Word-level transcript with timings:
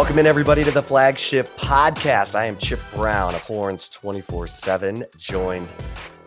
Welcome 0.00 0.18
in, 0.18 0.26
everybody, 0.26 0.64
to 0.64 0.70
the 0.70 0.82
flagship 0.82 1.46
podcast. 1.58 2.34
I 2.34 2.46
am 2.46 2.56
Chip 2.56 2.80
Brown 2.94 3.34
of 3.34 3.42
Horns 3.42 3.90
24 3.90 4.46
7, 4.46 5.04
joined 5.18 5.74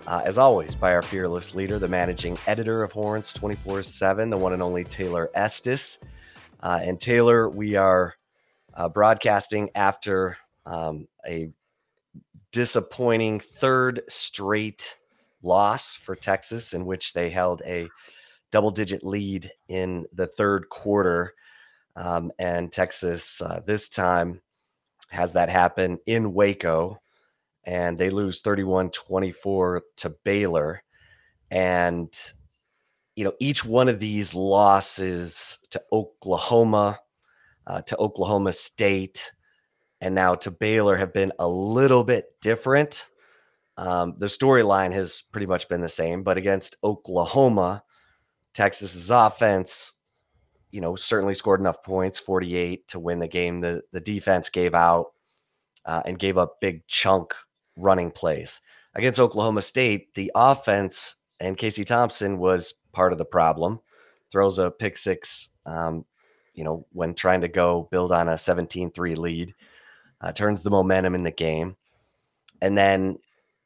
uh, 0.06 0.22
as 0.24 0.38
always 0.38 0.76
by 0.76 0.94
our 0.94 1.02
fearless 1.02 1.56
leader, 1.56 1.80
the 1.80 1.88
managing 1.88 2.38
editor 2.46 2.84
of 2.84 2.92
Horns 2.92 3.34
24 3.34 3.82
7, 3.82 4.30
the 4.30 4.38
one 4.38 4.54
and 4.54 4.62
only 4.62 4.84
Taylor 4.84 5.32
Estes. 5.34 5.98
Uh, 6.60 6.82
and 6.84 7.00
Taylor, 7.00 7.50
we 7.50 7.76
are 7.76 8.14
uh, 8.76 8.90
broadcasting 8.90 9.72
after 9.74 10.38
um, 10.68 11.08
a 11.28 11.50
disappointing 12.52 13.40
third 13.40 14.04
straight 14.08 14.98
loss 15.42 15.96
for 15.96 16.14
Texas, 16.16 16.76
in 16.76 16.86
which 16.86 17.14
they 17.14 17.28
held 17.32 17.64
a 17.66 17.90
double 18.52 18.70
digit 18.70 19.04
lead 19.04 19.50
in 19.68 20.06
the 20.14 20.28
third 20.28 20.70
quarter. 20.70 21.34
Um, 21.96 22.32
and 22.40 22.72
Texas 22.72 23.42
uh, 23.42 23.62
this 23.66 23.90
time 23.90 24.42
has 25.10 25.34
that 25.34 25.50
happen 25.50 26.00
in 26.06 26.34
Waco, 26.34 27.00
and 27.64 27.98
they 27.98 28.10
lose 28.10 28.42
31 28.42 28.90
24 28.92 29.84
to 29.98 30.16
Baylor. 30.24 30.84
And, 31.52 32.12
you 33.16 33.24
know, 33.24 33.34
each 33.40 33.64
one 33.64 33.90
of 33.90 34.00
these 34.00 34.34
losses 34.34 35.60
to 35.70 35.82
Oklahoma, 35.92 37.00
uh, 37.68 37.82
to 37.84 37.98
Oklahoma 37.98 38.54
State, 38.54 39.32
and 40.02 40.16
now 40.16 40.36
to 40.36 40.52
Baylor 40.52 40.98
have 40.98 41.14
been 41.14 41.32
a 41.38 41.48
little 41.48 42.04
bit 42.04 42.26
different. 42.42 43.08
Um, 43.78 44.16
the 44.18 44.26
storyline 44.26 44.92
has 44.94 45.24
pretty 45.32 45.48
much 45.48 45.70
been 45.70 45.82
the 45.82 45.90
same, 45.90 46.24
but 46.24 46.38
against 46.38 46.78
Oklahoma, 46.84 47.84
Texas's 48.54 49.10
offense 49.10 49.94
you 50.74 50.82
know, 50.82 50.96
certainly 50.96 51.36
scored 51.36 51.60
enough 51.60 51.84
points, 51.84 52.18
48 52.18 52.88
to 52.90 53.00
win 53.00 53.20
the 53.20 53.28
game. 53.28 53.62
The 53.62 53.84
the 53.92 54.02
defense 54.02 54.50
gave 54.50 54.74
out 54.74 55.12
uh, 55.86 56.02
and 56.06 56.18
gave 56.18 56.38
up 56.38 56.60
big 56.60 56.86
chunk 56.88 57.34
running 57.76 58.10
plays. 58.10 58.60
Against 58.96 59.20
Oklahoma 59.20 59.62
State, 59.62 60.16
the 60.16 60.32
offense 60.34 61.16
and 61.40 61.58
Casey 61.58 61.84
Thompson 61.84 62.40
was 62.40 62.74
part 62.92 63.12
of 63.12 63.20
the 63.20 63.26
problem. 63.26 63.80
Throws 64.32 64.58
a 64.58 64.72
pick 64.72 64.98
six, 64.98 65.52
um, 65.68 66.06
you 66.56 66.64
know, 66.64 66.88
when 66.92 67.14
trying 67.14 67.42
to 67.42 67.48
go 67.48 67.88
build 67.92 68.12
on 68.12 68.28
a 68.28 68.34
17-3 68.34 69.16
lead, 69.16 69.54
uh, 70.22 70.32
turns 70.32 70.62
the 70.62 70.72
momentum 70.72 71.14
in 71.14 71.22
the 71.22 71.32
game. 71.32 71.76
And 72.62 72.76
then 72.76 73.20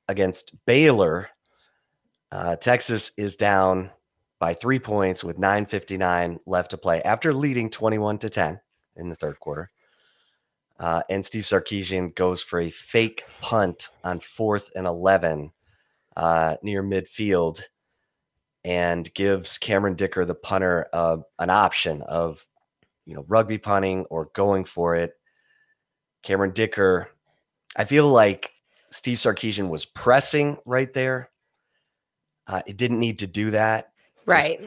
against 0.10 0.54
Baylor, 0.66 1.30
uh, 2.34 2.58
Texas 2.58 3.14
is 3.18 3.38
down 3.38 3.92
by 4.40 4.54
three 4.54 4.80
points 4.80 5.24
with 5.24 5.38
9.59 5.38 6.40
left 6.46 6.72
to 6.72 6.78
play 6.78 7.02
after 7.04 7.34
leading 7.34 7.70
21 7.70 8.20
to 8.20 8.30
10 8.30 8.60
in 8.96 9.10
the 9.10 9.16
third 9.16 9.40
quarter. 9.40 9.72
Uh, 10.80 11.02
and 11.10 11.26
Steve 11.26 11.44
Sarkisian 11.44 12.14
goes 12.16 12.44
for 12.44 12.60
a 12.60 12.70
fake 12.70 13.24
punt 13.42 13.90
on 14.04 14.20
fourth 14.20 14.70
and 14.76 14.86
11 14.86 15.52
uh, 16.16 16.56
near 16.62 16.84
midfield 16.84 17.62
and 18.64 19.12
gives 19.16 19.58
Cameron 19.58 19.96
Dicker, 19.96 20.24
the 20.26 20.36
punter, 20.36 20.88
uh, 20.94 21.18
an 21.40 21.50
option 21.50 22.04
of, 22.04 22.46
you 23.06 23.16
know, 23.16 23.26
rugby 23.28 23.58
punting 23.58 24.06
or 24.06 24.30
going 24.34 24.66
for 24.66 24.96
it. 24.96 25.14
Cameron 26.22 26.52
Dicker, 26.52 27.10
I 27.76 27.86
feel 27.86 28.08
like 28.08 28.52
Steve 28.92 29.18
Sarkisian 29.18 29.70
was 29.70 29.86
pressing 29.86 30.58
right 30.66 30.94
there. 30.94 31.30
Uh, 32.46 32.62
it 32.68 32.78
didn't 32.78 33.00
need 33.00 33.20
to 33.20 33.28
do 33.28 33.52
that 33.52 33.94
right. 34.28 34.66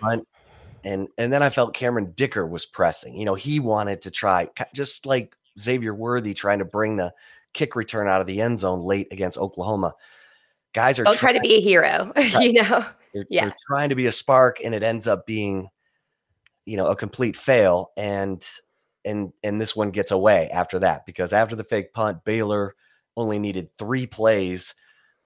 and 0.84 1.08
and 1.18 1.32
then 1.32 1.42
i 1.42 1.50
felt 1.50 1.74
cameron 1.74 2.12
dicker 2.16 2.46
was 2.46 2.66
pressing 2.66 3.14
you 3.14 3.24
know 3.24 3.34
he 3.34 3.60
wanted 3.60 4.00
to 4.00 4.10
try 4.10 4.48
just 4.74 5.06
like 5.06 5.36
xavier 5.58 5.94
worthy 5.94 6.34
trying 6.34 6.58
to 6.58 6.64
bring 6.64 6.96
the 6.96 7.12
kick 7.52 7.76
return 7.76 8.08
out 8.08 8.20
of 8.20 8.26
the 8.26 8.40
end 8.40 8.58
zone 8.58 8.82
late 8.82 9.08
against 9.10 9.38
oklahoma. 9.38 9.94
Guys 10.72 10.98
are 10.98 11.04
don't 11.04 11.16
try 11.16 11.32
to 11.32 11.40
be 11.40 11.54
a 11.54 11.60
hero 11.60 12.12
you 12.40 12.52
know? 12.54 12.86
They're, 13.12 13.26
yeah. 13.28 13.44
they're 13.46 13.54
trying 13.66 13.88
to 13.88 13.96
be 13.96 14.06
a 14.06 14.12
spark 14.12 14.60
and 14.64 14.74
it 14.74 14.82
ends 14.82 15.08
up 15.08 15.26
being 15.26 15.68
you 16.64 16.76
know 16.76 16.86
a 16.86 16.96
complete 16.96 17.36
fail 17.36 17.90
and 17.96 18.46
and 19.04 19.32
and 19.42 19.60
this 19.60 19.74
one 19.74 19.90
gets 19.90 20.10
away 20.10 20.48
after 20.50 20.78
that 20.78 21.06
because 21.06 21.32
after 21.32 21.56
the 21.56 21.64
fake 21.64 21.92
punt 21.92 22.24
baylor 22.24 22.76
only 23.16 23.38
needed 23.38 23.68
three 23.78 24.06
plays 24.06 24.74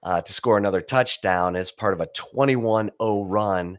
uh, 0.03 0.21
to 0.21 0.33
score 0.33 0.57
another 0.57 0.81
touchdown 0.81 1.55
as 1.55 1.71
part 1.71 1.93
of 1.93 1.99
a 1.99 2.07
21-0 2.07 2.91
run 3.27 3.77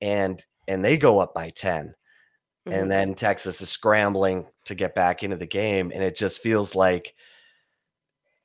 and 0.00 0.44
and 0.68 0.84
they 0.84 0.96
go 0.96 1.18
up 1.18 1.34
by 1.34 1.50
10 1.50 1.86
mm-hmm. 1.86 2.72
and 2.72 2.90
then 2.90 3.14
texas 3.14 3.60
is 3.60 3.68
scrambling 3.68 4.46
to 4.64 4.74
get 4.74 4.94
back 4.94 5.22
into 5.22 5.36
the 5.36 5.46
game 5.46 5.90
and 5.94 6.02
it 6.02 6.16
just 6.16 6.42
feels 6.42 6.74
like 6.74 7.14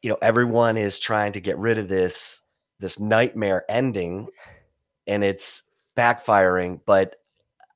you 0.01 0.09
know 0.09 0.17
everyone 0.21 0.77
is 0.77 0.99
trying 0.99 1.31
to 1.31 1.39
get 1.39 1.57
rid 1.57 1.77
of 1.77 1.87
this 1.87 2.41
this 2.79 2.99
nightmare 2.99 3.65
ending 3.69 4.27
and 5.07 5.23
it's 5.23 5.63
backfiring 5.97 6.79
but 6.85 7.15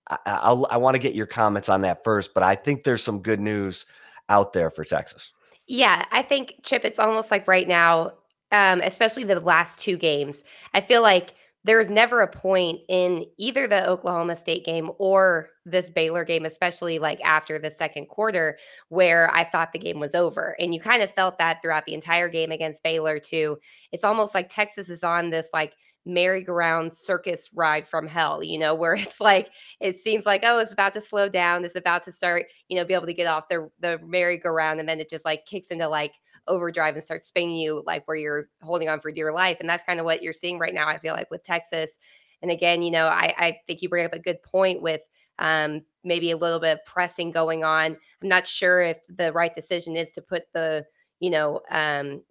i, 0.09 0.17
I'll, 0.25 0.67
I 0.69 0.77
want 0.77 0.95
to 0.95 0.99
get 0.99 1.15
your 1.15 1.27
comments 1.27 1.69
on 1.69 1.81
that 1.81 2.03
first 2.03 2.33
but 2.33 2.43
i 2.43 2.55
think 2.55 2.83
there's 2.83 3.03
some 3.03 3.19
good 3.19 3.39
news 3.39 3.85
out 4.29 4.53
there 4.53 4.69
for 4.69 4.83
texas 4.83 5.33
yeah 5.67 6.05
i 6.11 6.21
think 6.21 6.55
chip 6.63 6.85
it's 6.85 6.99
almost 6.99 7.31
like 7.31 7.47
right 7.47 7.67
now 7.67 8.13
um, 8.51 8.81
especially 8.81 9.23
the 9.23 9.39
last 9.39 9.79
two 9.79 9.97
games 9.97 10.43
i 10.73 10.79
feel 10.79 11.01
like 11.01 11.33
there 11.65 11.77
was 11.77 11.89
never 11.89 12.21
a 12.21 12.27
point 12.27 12.81
in 12.89 13.25
either 13.37 13.67
the 13.67 13.87
Oklahoma 13.87 14.35
State 14.35 14.65
game 14.65 14.91
or 14.97 15.49
this 15.65 15.89
Baylor 15.89 16.25
game, 16.25 16.45
especially 16.45 16.99
like 16.99 17.21
after 17.21 17.57
the 17.57 17.71
second 17.71 18.07
quarter, 18.07 18.57
where 18.89 19.33
I 19.33 19.45
thought 19.45 19.71
the 19.71 19.79
game 19.79 19.99
was 19.99 20.13
over. 20.13 20.55
And 20.59 20.73
you 20.73 20.81
kind 20.81 21.01
of 21.01 21.13
felt 21.13 21.37
that 21.37 21.61
throughout 21.61 21.85
the 21.85 21.93
entire 21.93 22.27
game 22.27 22.51
against 22.51 22.83
Baylor, 22.83 23.17
too. 23.17 23.57
It's 23.93 24.03
almost 24.03 24.35
like 24.35 24.49
Texas 24.49 24.89
is 24.89 25.03
on 25.03 25.29
this 25.29 25.49
like 25.53 25.73
merry-go-round 26.05 26.93
circus 26.93 27.49
ride 27.55 27.87
from 27.87 28.07
hell, 28.07 28.43
you 28.43 28.59
know, 28.59 28.75
where 28.75 28.95
it's 28.95 29.21
like 29.21 29.49
it 29.79 29.97
seems 29.97 30.25
like, 30.25 30.43
oh, 30.45 30.59
it's 30.59 30.73
about 30.73 30.93
to 30.95 31.01
slow 31.01 31.29
down, 31.29 31.63
it's 31.63 31.77
about 31.77 32.03
to 32.03 32.11
start, 32.11 32.45
you 32.67 32.77
know, 32.77 32.83
be 32.83 32.93
able 32.93 33.05
to 33.05 33.13
get 33.13 33.27
off 33.27 33.47
the 33.49 33.69
the 33.79 33.99
merry-go-round, 34.05 34.81
and 34.81 34.89
then 34.89 34.99
it 34.99 35.09
just 35.09 35.23
like 35.25 35.45
kicks 35.45 35.67
into 35.67 35.87
like 35.87 36.11
overdrive 36.47 36.95
and 36.95 37.03
start 37.03 37.23
spinning 37.23 37.55
you 37.55 37.83
like 37.85 38.07
where 38.07 38.17
you're 38.17 38.49
holding 38.61 38.89
on 38.89 38.99
for 38.99 39.11
dear 39.11 39.31
life. 39.31 39.57
And 39.59 39.69
that's 39.69 39.83
kind 39.83 39.99
of 39.99 40.05
what 40.05 40.21
you're 40.21 40.33
seeing 40.33 40.59
right 40.59 40.73
now, 40.73 40.87
I 40.87 40.97
feel 40.97 41.13
like, 41.13 41.31
with 41.31 41.43
Texas. 41.43 41.97
And 42.41 42.51
again, 42.51 42.81
you 42.81 42.91
know, 42.91 43.07
I, 43.07 43.33
I 43.37 43.57
think 43.67 43.81
you 43.81 43.89
bring 43.89 44.05
up 44.05 44.13
a 44.13 44.19
good 44.19 44.41
point 44.43 44.81
with 44.81 45.01
um, 45.39 45.81
maybe 46.03 46.31
a 46.31 46.37
little 46.37 46.59
bit 46.59 46.73
of 46.73 46.85
pressing 46.85 47.31
going 47.31 47.63
on. 47.63 47.97
I'm 48.21 48.27
not 48.27 48.45
sure 48.47 48.81
if 48.81 48.97
the 49.09 49.31
right 49.31 49.53
decision 49.53 49.95
is 49.95 50.11
to 50.13 50.21
put 50.21 50.43
the, 50.53 50.85
you 51.19 51.29
know, 51.29 51.61
um, 51.71 52.21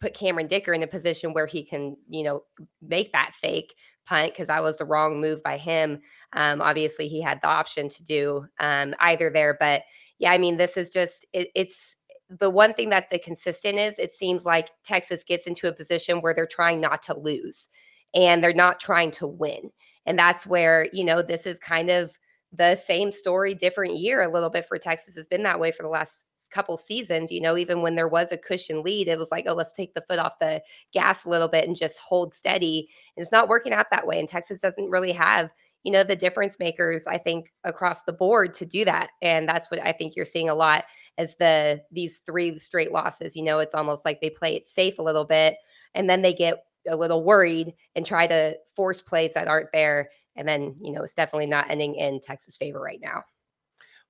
put 0.00 0.14
Cameron 0.14 0.48
Dicker 0.48 0.72
in 0.72 0.82
a 0.82 0.88
position 0.88 1.32
where 1.32 1.46
he 1.46 1.62
can, 1.62 1.96
you 2.08 2.24
know, 2.24 2.42
make 2.82 3.12
that 3.12 3.34
fake 3.34 3.74
punt 4.06 4.32
because 4.32 4.48
that 4.48 4.62
was 4.62 4.78
the 4.78 4.84
wrong 4.84 5.20
move 5.20 5.42
by 5.42 5.58
him. 5.58 6.00
Um, 6.32 6.60
obviously, 6.60 7.08
he 7.08 7.20
had 7.20 7.40
the 7.42 7.48
option 7.48 7.88
to 7.90 8.02
do 8.02 8.46
um, 8.58 8.94
either 9.00 9.30
there, 9.30 9.56
but 9.60 9.82
yeah, 10.18 10.32
I 10.32 10.38
mean, 10.38 10.56
this 10.56 10.76
is 10.76 10.90
just 10.90 11.26
it, 11.32 11.48
it's 11.54 11.96
the 12.28 12.50
one 12.50 12.74
thing 12.74 12.90
that 12.90 13.10
the 13.10 13.18
consistent 13.18 13.78
is 13.78 13.98
it 13.98 14.14
seems 14.14 14.44
like 14.44 14.70
Texas 14.84 15.24
gets 15.24 15.46
into 15.46 15.68
a 15.68 15.72
position 15.72 16.20
where 16.20 16.34
they're 16.34 16.46
trying 16.46 16.80
not 16.80 17.02
to 17.04 17.18
lose 17.18 17.68
and 18.14 18.42
they're 18.42 18.52
not 18.52 18.80
trying 18.80 19.10
to 19.12 19.26
win. 19.26 19.70
And 20.06 20.18
that's 20.18 20.46
where, 20.46 20.88
you 20.92 21.04
know, 21.04 21.22
this 21.22 21.46
is 21.46 21.58
kind 21.58 21.90
of 21.90 22.18
the 22.52 22.76
same 22.76 23.12
story, 23.12 23.54
different 23.54 23.96
year 23.96 24.22
a 24.22 24.32
little 24.32 24.48
bit 24.48 24.66
for 24.66 24.78
Texas. 24.78 25.14
Has 25.14 25.24
been 25.24 25.42
that 25.42 25.60
way 25.60 25.70
for 25.70 25.82
the 25.82 25.88
last 25.88 26.24
couple 26.50 26.76
seasons. 26.78 27.30
You 27.30 27.40
know, 27.40 27.56
even 27.56 27.82
when 27.82 27.94
there 27.94 28.08
was 28.08 28.32
a 28.32 28.38
cushion 28.38 28.82
lead, 28.82 29.08
it 29.08 29.18
was 29.18 29.30
like, 29.30 29.44
oh, 29.46 29.54
let's 29.54 29.72
take 29.72 29.94
the 29.94 30.04
foot 30.08 30.18
off 30.18 30.38
the 30.38 30.62
gas 30.92 31.24
a 31.24 31.28
little 31.28 31.48
bit 31.48 31.66
and 31.66 31.76
just 31.76 31.98
hold 31.98 32.34
steady. 32.34 32.88
And 33.16 33.22
it's 33.22 33.32
not 33.32 33.48
working 33.48 33.72
out 33.72 33.86
that 33.90 34.06
way. 34.06 34.18
And 34.18 34.28
Texas 34.28 34.60
doesn't 34.60 34.90
really 34.90 35.12
have 35.12 35.50
you 35.88 35.92
know 35.92 36.04
the 36.04 36.14
difference 36.14 36.58
makers 36.58 37.06
i 37.06 37.16
think 37.16 37.50
across 37.64 38.02
the 38.02 38.12
board 38.12 38.52
to 38.52 38.66
do 38.66 38.84
that 38.84 39.08
and 39.22 39.48
that's 39.48 39.70
what 39.70 39.80
i 39.80 39.90
think 39.90 40.14
you're 40.14 40.26
seeing 40.26 40.50
a 40.50 40.54
lot 40.54 40.84
as 41.16 41.36
the 41.36 41.80
these 41.90 42.20
three 42.26 42.58
straight 42.58 42.92
losses 42.92 43.34
you 43.34 43.42
know 43.42 43.58
it's 43.58 43.74
almost 43.74 44.04
like 44.04 44.20
they 44.20 44.28
play 44.28 44.54
it 44.54 44.68
safe 44.68 44.98
a 44.98 45.02
little 45.02 45.24
bit 45.24 45.56
and 45.94 46.10
then 46.10 46.20
they 46.20 46.34
get 46.34 46.62
a 46.88 46.96
little 46.96 47.22
worried 47.22 47.74
and 47.94 48.04
try 48.04 48.26
to 48.26 48.56
force 48.74 49.00
plays 49.00 49.34
that 49.34 49.48
aren't 49.48 49.72
there. 49.72 50.10
And 50.36 50.48
then, 50.48 50.76
you 50.80 50.92
know, 50.92 51.02
it's 51.02 51.14
definitely 51.14 51.46
not 51.46 51.70
ending 51.70 51.94
in 51.96 52.20
Texas 52.20 52.56
favor 52.56 52.80
right 52.80 53.00
now. 53.02 53.24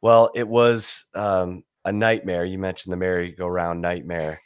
Well, 0.01 0.31
it 0.35 0.47
was 0.47 1.07
um, 1.15 1.65
a 1.85 1.93
nightmare. 1.93 2.45
You 2.45 2.59
mentioned 2.59 2.93
the 2.93 2.99
merry-go-round 2.99 3.81
nightmare. 3.81 4.41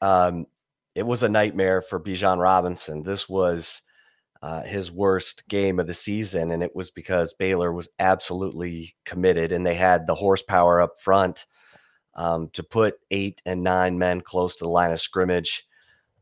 Um, 0.00 0.46
it 0.94 1.06
was 1.06 1.22
a 1.22 1.28
nightmare 1.28 1.80
for 1.80 2.00
Bijan 2.00 2.40
Robinson. 2.40 3.02
This 3.02 3.28
was 3.28 3.82
uh, 4.42 4.62
his 4.62 4.90
worst 4.90 5.48
game 5.48 5.78
of 5.78 5.86
the 5.86 5.94
season, 5.94 6.50
and 6.50 6.62
it 6.62 6.74
was 6.74 6.90
because 6.90 7.32
Baylor 7.34 7.72
was 7.72 7.88
absolutely 7.98 8.96
committed, 9.04 9.52
and 9.52 9.64
they 9.64 9.74
had 9.74 10.06
the 10.06 10.16
horsepower 10.16 10.80
up 10.80 11.00
front 11.00 11.46
um, 12.14 12.50
to 12.52 12.62
put 12.62 12.96
eight 13.10 13.40
and 13.46 13.62
nine 13.62 13.98
men 13.98 14.20
close 14.20 14.56
to 14.56 14.64
the 14.64 14.70
line 14.70 14.90
of 14.90 15.00
scrimmage, 15.00 15.66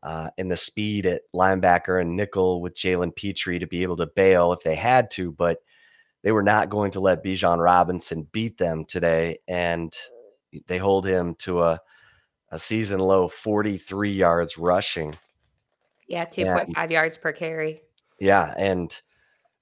uh, 0.03 0.29
and 0.37 0.51
the 0.51 0.57
speed 0.57 1.07
at 1.07 1.23
linebacker 1.35 2.01
and 2.01 2.17
nickel 2.17 2.61
with 2.61 2.77
Jalen 2.77 3.17
Pitre 3.17 3.59
to 3.59 3.67
be 3.67 3.83
able 3.83 3.97
to 3.97 4.07
bail 4.07 4.53
if 4.53 4.63
they 4.63 4.75
had 4.75 5.11
to, 5.13 5.33
but 5.33 5.59
they 6.23 6.33
were 6.33 6.43
not 6.43 6.69
going 6.69 6.91
to 6.93 7.01
let 7.01 7.25
Bijan 7.25 7.63
Robinson 7.63 8.29
beat 8.31 8.59
them 8.59 8.85
today, 8.85 9.39
and 9.49 9.95
they 10.67 10.77
hold 10.79 11.07
him 11.07 11.35
to 11.37 11.63
a 11.63 11.81
a 12.51 12.59
season 12.59 12.99
low 12.99 13.29
43 13.29 14.11
yards 14.11 14.59
rushing. 14.59 15.17
Yeah, 16.09 16.27
2.5 16.27 16.91
yards 16.91 17.17
per 17.17 17.33
carry. 17.33 17.83
Yeah. 18.21 18.55
And 18.57 19.01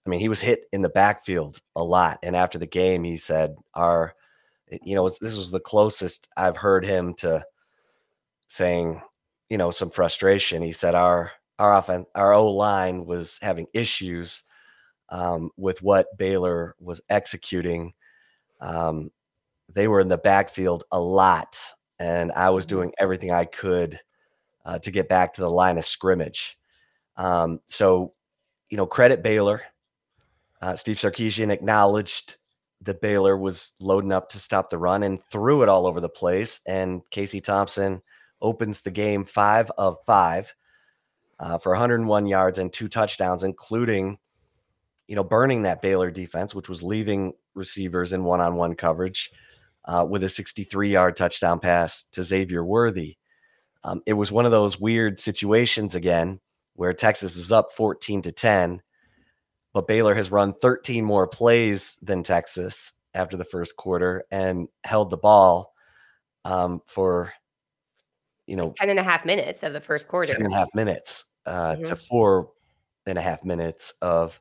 I 0.06 0.10
mean, 0.10 0.20
he 0.20 0.28
was 0.28 0.40
hit 0.40 0.64
in 0.72 0.82
the 0.82 0.88
backfield 0.88 1.60
a 1.76 1.82
lot. 1.82 2.19
And 2.22 2.34
after 2.34 2.58
the 2.58 2.66
game, 2.66 3.05
he 3.05 3.16
said, 3.16 3.56
Our, 3.75 4.14
you 4.82 4.94
know, 4.94 5.08
this 5.08 5.37
was 5.37 5.50
the 5.50 5.60
closest 5.60 6.28
I've 6.37 6.56
heard 6.56 6.84
him 6.84 7.14
to 7.14 7.44
saying, 8.49 9.00
you 9.49 9.58
know, 9.58 9.70
some 9.70 9.90
frustration. 9.90 10.62
He 10.62 10.72
said, 10.72 10.94
Our, 10.94 11.32
our 11.58 11.76
offense, 11.76 12.06
our 12.14 12.34
O 12.34 12.50
line 12.50 13.06
was 13.06 13.38
having 13.40 13.66
issues 13.72 14.44
um, 15.11 15.50
with 15.56 15.82
what 15.82 16.16
Baylor 16.19 16.75
was 16.81 17.00
executing. 17.08 17.93
Um, 18.61 19.11
they 19.72 19.88
were 19.88 20.00
in 20.00 20.08
the 20.08 20.19
backfield 20.19 20.84
a 20.90 21.00
lot 21.00 21.58
and 21.99 22.32
I 22.32 22.50
was 22.50 22.66
mm-hmm. 22.66 22.76
doing 22.76 22.93
everything 22.99 23.31
I 23.32 23.44
could 23.44 24.00
uh, 24.64 24.78
to 24.81 24.90
get 24.90 25.08
back 25.08 25.32
to 25.34 25.40
the 25.40 25.50
line 25.50 25.78
of 25.78 25.84
scrimmage. 25.84 26.58
Um, 27.16 27.61
so, 27.66 28.12
you 28.70 28.76
know, 28.76 28.86
credit 28.86 29.22
Baylor. 29.22 29.62
Uh, 30.60 30.74
Steve 30.74 30.96
Sarkisian 30.96 31.50
acknowledged 31.50 32.36
that 32.82 33.00
Baylor 33.00 33.36
was 33.36 33.74
loading 33.80 34.12
up 34.12 34.28
to 34.30 34.38
stop 34.38 34.70
the 34.70 34.78
run 34.78 35.02
and 35.02 35.22
threw 35.24 35.62
it 35.62 35.68
all 35.68 35.86
over 35.86 36.00
the 36.00 36.08
place. 36.08 36.60
And 36.66 37.02
Casey 37.10 37.40
Thompson 37.40 38.02
opens 38.40 38.80
the 38.80 38.90
game 38.90 39.24
five 39.24 39.70
of 39.78 39.98
five 40.06 40.54
uh, 41.40 41.58
for 41.58 41.72
101 41.72 42.26
yards 42.26 42.58
and 42.58 42.72
two 42.72 42.88
touchdowns, 42.88 43.42
including, 43.42 44.18
you 45.06 45.16
know, 45.16 45.24
burning 45.24 45.62
that 45.62 45.82
Baylor 45.82 46.10
defense, 46.10 46.54
which 46.54 46.68
was 46.68 46.82
leaving 46.82 47.32
receivers 47.54 48.12
in 48.12 48.24
one 48.24 48.40
on 48.40 48.56
one 48.56 48.74
coverage 48.74 49.30
uh, 49.86 50.06
with 50.08 50.22
a 50.22 50.28
63 50.28 50.90
yard 50.90 51.16
touchdown 51.16 51.58
pass 51.58 52.04
to 52.12 52.22
Xavier 52.22 52.64
Worthy. 52.64 53.16
Um, 53.84 54.02
it 54.06 54.14
was 54.14 54.30
one 54.30 54.44
of 54.44 54.50
those 54.50 54.78
weird 54.78 55.18
situations 55.18 55.94
again 55.94 56.40
where 56.78 56.92
Texas 56.92 57.36
is 57.36 57.50
up 57.50 57.72
14 57.72 58.22
to 58.22 58.30
10, 58.30 58.80
but 59.72 59.88
Baylor 59.88 60.14
has 60.14 60.30
run 60.30 60.54
13 60.54 61.04
more 61.04 61.26
plays 61.26 61.98
than 62.02 62.22
Texas 62.22 62.92
after 63.14 63.36
the 63.36 63.44
first 63.44 63.75
quarter 63.75 64.25
and 64.30 64.69
held 64.84 65.10
the 65.10 65.16
ball 65.16 65.75
um, 66.44 66.80
for, 66.86 67.32
you 68.46 68.54
know, 68.54 68.72
10 68.76 68.90
and 68.90 68.98
a 69.00 69.02
half 69.02 69.25
minutes 69.25 69.64
of 69.64 69.72
the 69.72 69.80
first 69.80 70.06
quarter. 70.06 70.32
10 70.32 70.44
and 70.44 70.54
a 70.54 70.56
half 70.56 70.69
minutes 70.72 71.25
uh, 71.46 71.72
mm-hmm. 71.72 71.82
to 71.82 71.96
four 71.96 72.50
and 73.06 73.19
a 73.19 73.22
half 73.22 73.44
minutes 73.44 73.94
of 74.00 74.40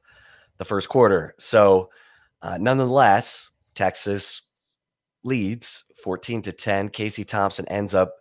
the 0.59 0.65
first 0.65 0.89
quarter. 0.89 1.33
So, 1.39 1.89
uh, 2.43 2.59
nonetheless, 2.61 3.49
Texas 3.73 4.43
leads 5.23 5.85
14 6.03 6.43
to 6.43 6.51
10. 6.51 6.89
Casey 6.89 7.23
Thompson 7.23 7.67
ends 7.67 7.95
up 7.95 8.13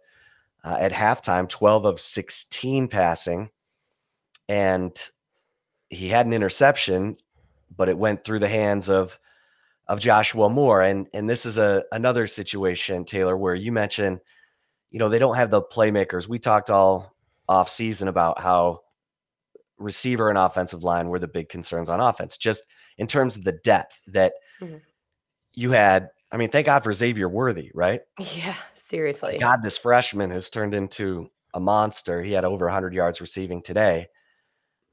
uh, 0.65 0.79
at 0.81 0.93
halftime 0.93 1.47
12 1.51 1.85
of 1.85 2.01
16 2.01 2.89
passing. 2.89 3.51
And 4.49 4.97
he 5.89 6.09
had 6.09 6.27
an 6.27 6.33
interception, 6.33 7.17
but 7.75 7.89
it 7.89 7.99
went 7.99 8.25
through 8.25 8.41
the 8.41 8.49
hands 8.49 8.89
of 8.89 9.19
of 9.89 10.01
Joshua 10.01 10.51
Moore. 10.51 10.83
And 10.83 11.07
and 11.13 11.29
this 11.29 11.47
is 11.47 11.59
a 11.59 11.85
another 11.93 12.27
situation, 12.27 13.05
Taylor, 13.05 13.37
where 13.37 13.55
you 13.55 13.73
mentioned, 13.73 14.21
you 14.91 14.99
know, 14.99 15.09
they 15.09 15.19
don't 15.19 15.37
have 15.37 15.51
the 15.51 15.63
playmakers. 15.63 16.29
We 16.29 16.39
talked 16.39 16.71
all 16.71 17.15
off 17.49 17.69
season 17.69 18.09
about 18.09 18.41
how 18.41 18.81
receiver 19.79 20.29
and 20.29 20.39
offensive 20.39 20.83
line 20.83 21.09
were 21.09 21.19
the 21.19 21.29
big 21.29 21.49
concerns 21.49 21.89
on 21.89 22.01
offense, 22.01 22.37
just 22.37 22.65
in 22.99 23.07
terms 23.07 23.37
of 23.37 23.45
the 23.45 23.53
depth 23.53 24.01
that 24.09 24.33
mm-hmm. 24.61 24.79
you 25.53 25.71
had 25.73 26.11
I 26.33 26.39
mean, 26.39 26.51
thank 26.51 26.67
God 26.67 26.83
for 26.83 26.93
Xavier 26.93 27.29
Worthy, 27.29 27.71
right? 27.73 28.01
Yeah, 28.19 28.57
seriously. 28.79 29.39
God, 29.39 29.63
this 29.63 29.79
freshman 29.79 30.31
has 30.31 30.51
turned 30.51 30.75
into 30.75 31.31
a 31.55 31.61
monster. 31.61 32.21
He 32.21 32.33
had 32.33 32.45
over 32.45 32.67
100 32.67 32.93
yards 32.93 33.21
receiving 33.21 33.63
today 33.63 34.09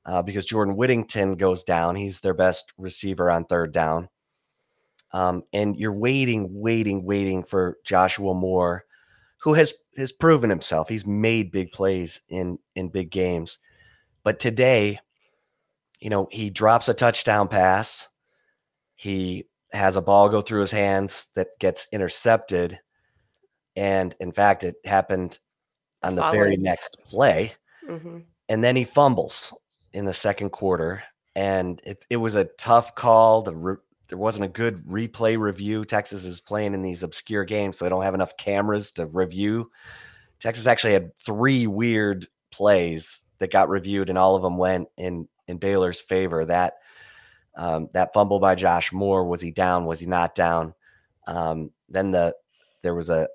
uh, 0.06 0.22
because 0.22 0.46
Jordan 0.46 0.76
Whittington 0.76 1.36
goes 1.36 1.64
down. 1.64 1.96
He's 1.96 2.20
their 2.20 2.34
best 2.34 2.74
receiver 2.78 3.32
on 3.32 3.46
third 3.46 3.72
down. 3.72 4.10
Um, 5.12 5.44
and 5.54 5.78
you're 5.78 5.94
waiting, 5.94 6.48
waiting, 6.50 7.06
waiting 7.06 7.44
for 7.44 7.78
Joshua 7.86 8.34
Moore, 8.34 8.86
who 9.42 9.54
has 9.54 9.74
has 9.98 10.12
proven 10.12 10.50
himself. 10.50 10.90
He's 10.90 11.06
made 11.06 11.52
big 11.52 11.72
plays 11.72 12.22
in 12.30 12.58
in 12.76 12.90
big 12.90 13.12
games, 13.12 13.60
but 14.24 14.40
today, 14.40 15.00
you 16.00 16.10
know, 16.10 16.28
he 16.32 16.50
drops 16.50 16.90
a 16.90 16.94
touchdown 16.94 17.48
pass. 17.48 18.08
He 18.96 19.46
has 19.72 19.96
a 19.96 20.02
ball 20.02 20.30
go 20.30 20.42
through 20.42 20.62
his 20.62 20.72
hands 20.72 21.30
that 21.36 21.48
gets 21.60 21.88
intercepted. 21.92 22.80
And 23.76 24.16
in 24.20 24.32
fact, 24.32 24.64
it 24.64 24.76
happened 24.86 25.40
on 26.04 26.16
the 26.16 26.22
Following. 26.22 26.40
very 26.40 26.58
next 26.58 26.98
play. 27.06 27.54
Mm-hmm. 27.88 28.20
And 28.50 28.64
then 28.64 28.76
he 28.76 28.84
fumbles 28.84 29.54
in 29.94 30.06
the 30.06 30.14
second 30.14 30.50
quarter. 30.50 31.04
And 31.36 31.82
it, 31.86 32.06
it 32.10 32.18
was 32.18 32.36
a 32.36 32.46
tough 32.58 32.96
call. 32.96 33.42
The 33.42 33.56
re- 33.56 33.76
there 34.10 34.18
wasn't 34.18 34.46
a 34.46 34.50
good 34.50 34.78
replay 34.86 35.40
review. 35.40 35.86
Texas 35.86 36.26
is 36.26 36.42
playing 36.42 36.74
in 36.74 36.82
these 36.82 37.04
obscure 37.04 37.46
games, 37.46 37.78
so 37.78 37.86
they 37.86 37.90
don't 37.90 38.04
have 38.04 38.14
enough 38.14 38.38
cameras 38.38 38.92
to 38.94 39.08
review. 39.08 39.72
Texas 40.40 40.68
actually 40.68 40.94
had 40.94 41.16
three 41.18 41.68
weird 41.68 42.28
plays 42.52 43.26
that 43.40 43.52
got 43.52 43.70
reviewed, 43.70 44.10
and 44.10 44.18
all 44.18 44.36
of 44.36 44.44
them 44.44 44.58
went 44.58 44.88
in 44.98 45.28
in 45.48 45.58
Baylor's 45.58 46.02
favor. 46.02 46.46
That 46.46 46.76
um, 47.56 47.90
that 47.94 48.14
fumble 48.14 48.40
by 48.40 48.56
Josh 48.56 48.92
Moore 48.92 49.26
was 49.26 49.42
he 49.42 49.52
down? 49.52 49.86
Was 49.86 50.00
he 50.00 50.06
not 50.06 50.36
down? 50.36 50.74
Um, 51.28 51.72
then 51.90 52.12
the 52.12 52.36
there 52.82 52.96
was 52.96 53.10
a, 53.10 53.28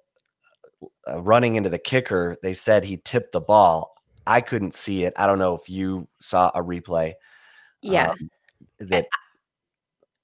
a, 1.07 1.21
running 1.21 1.57
into 1.57 1.71
the 1.71 1.79
kicker. 1.79 2.37
They 2.43 2.53
said 2.53 2.85
he 2.85 3.01
tipped 3.05 3.33
the 3.33 3.41
ball. 3.41 3.95
I 4.29 4.41
couldn't 4.41 4.75
see 4.75 5.05
it. 5.05 5.13
I 5.17 5.27
don't 5.27 5.39
know 5.39 5.57
if 5.57 5.69
you 5.69 6.07
saw 6.21 6.51
a 6.55 6.63
replay. 6.63 7.15
Yeah. 7.83 8.11
Um, 8.11 8.31
that 8.81 9.07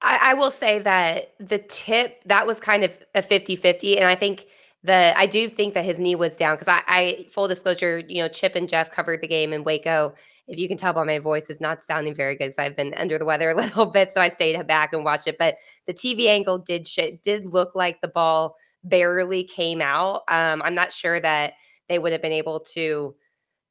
I, 0.00 0.18
I 0.22 0.34
will 0.34 0.50
say 0.50 0.78
that 0.80 1.34
the 1.40 1.58
tip 1.58 2.22
that 2.26 2.46
was 2.46 2.60
kind 2.60 2.84
of 2.84 2.92
a 3.14 3.22
50-50 3.22 3.96
and 3.96 4.04
I 4.04 4.14
think 4.14 4.46
the 4.82 5.14
I 5.16 5.26
do 5.26 5.48
think 5.48 5.74
that 5.74 5.84
his 5.84 5.98
knee 5.98 6.14
was 6.14 6.36
down 6.36 6.56
because 6.56 6.68
I, 6.68 6.82
I 6.86 7.26
full 7.32 7.48
disclosure, 7.48 8.02
you 8.06 8.22
know, 8.22 8.28
Chip 8.28 8.54
and 8.54 8.68
Jeff 8.68 8.92
covered 8.92 9.22
the 9.22 9.28
game 9.28 9.52
in 9.52 9.64
Waco 9.64 10.14
if 10.46 10.58
you 10.58 10.68
can 10.68 10.76
tell 10.76 10.92
by 10.92 11.04
my 11.04 11.18
voice, 11.18 11.48
is 11.48 11.60
not 11.60 11.84
sounding 11.84 12.14
very 12.14 12.36
good 12.36 12.46
because 12.46 12.58
I've 12.58 12.76
been 12.76 12.94
under 12.94 13.18
the 13.18 13.24
weather 13.24 13.50
a 13.50 13.56
little 13.56 13.86
bit. 13.86 14.12
So 14.12 14.20
I 14.20 14.28
stayed 14.28 14.66
back 14.66 14.92
and 14.92 15.04
watched 15.04 15.26
it. 15.26 15.38
But 15.38 15.56
the 15.86 15.94
TV 15.94 16.26
angle 16.26 16.58
did 16.58 16.86
sh- 16.86 17.18
did 17.22 17.46
look 17.46 17.74
like 17.74 18.00
the 18.00 18.08
ball 18.08 18.56
barely 18.84 19.44
came 19.44 19.80
out. 19.80 20.22
Um, 20.28 20.60
I'm 20.62 20.74
not 20.74 20.92
sure 20.92 21.20
that 21.20 21.54
they 21.88 21.98
would 21.98 22.12
have 22.12 22.22
been 22.22 22.32
able 22.32 22.60
to, 22.60 23.14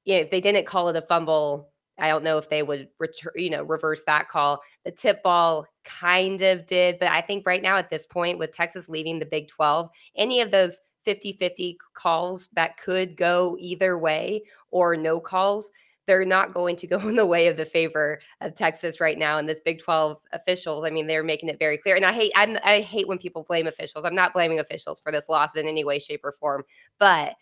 you 0.05 0.15
know, 0.15 0.21
if 0.21 0.31
they 0.31 0.41
didn't 0.41 0.65
call 0.65 0.89
it 0.89 0.95
a 0.95 1.01
fumble. 1.01 1.69
I 1.99 2.07
don't 2.07 2.23
know 2.23 2.39
if 2.39 2.49
they 2.49 2.63
would 2.63 2.87
return, 2.99 3.33
you 3.35 3.51
know, 3.51 3.61
reverse 3.61 4.01
that 4.07 4.27
call. 4.27 4.61
The 4.83 4.91
tip 4.91 5.21
ball 5.21 5.67
kind 5.85 6.41
of 6.41 6.65
did, 6.65 6.97
but 6.97 7.09
I 7.09 7.21
think 7.21 7.45
right 7.45 7.61
now 7.61 7.77
at 7.77 7.91
this 7.91 8.07
point, 8.07 8.39
with 8.39 8.51
Texas 8.51 8.89
leaving 8.89 9.19
the 9.19 9.27
Big 9.27 9.47
12, 9.47 9.89
any 10.15 10.41
of 10.41 10.49
those 10.49 10.79
50 11.05 11.33
50 11.33 11.77
calls 11.93 12.49
that 12.53 12.77
could 12.77 13.15
go 13.15 13.57
either 13.59 13.97
way 13.97 14.41
or 14.71 14.95
no 14.95 15.19
calls, 15.19 15.69
they're 16.07 16.25
not 16.25 16.53
going 16.53 16.75
to 16.77 16.87
go 16.87 16.97
in 17.07 17.15
the 17.15 17.25
way 17.25 17.47
of 17.47 17.57
the 17.57 17.65
favor 17.65 18.19
of 18.41 18.55
Texas 18.55 18.99
right 18.99 19.17
now. 19.17 19.37
And 19.37 19.47
this 19.47 19.61
Big 19.63 19.81
12 19.81 20.17
officials, 20.33 20.85
I 20.85 20.89
mean, 20.89 21.07
they're 21.07 21.23
making 21.23 21.49
it 21.49 21.59
very 21.59 21.77
clear. 21.77 21.95
And 21.95 22.05
I 22.05 22.11
hate, 22.11 22.31
I'm, 22.35 22.57
i 22.63 22.79
hate 22.79 23.07
when 23.07 23.17
people 23.17 23.45
blame 23.47 23.67
officials. 23.67 24.05
I'm 24.05 24.15
not 24.15 24.33
blaming 24.33 24.59
officials 24.59 24.99
for 24.99 25.11
this 25.11 25.29
loss 25.29 25.55
in 25.55 25.67
any 25.67 25.83
way, 25.83 25.99
shape, 25.99 26.21
or 26.23 26.35
form. 26.39 26.63
But 26.99 27.35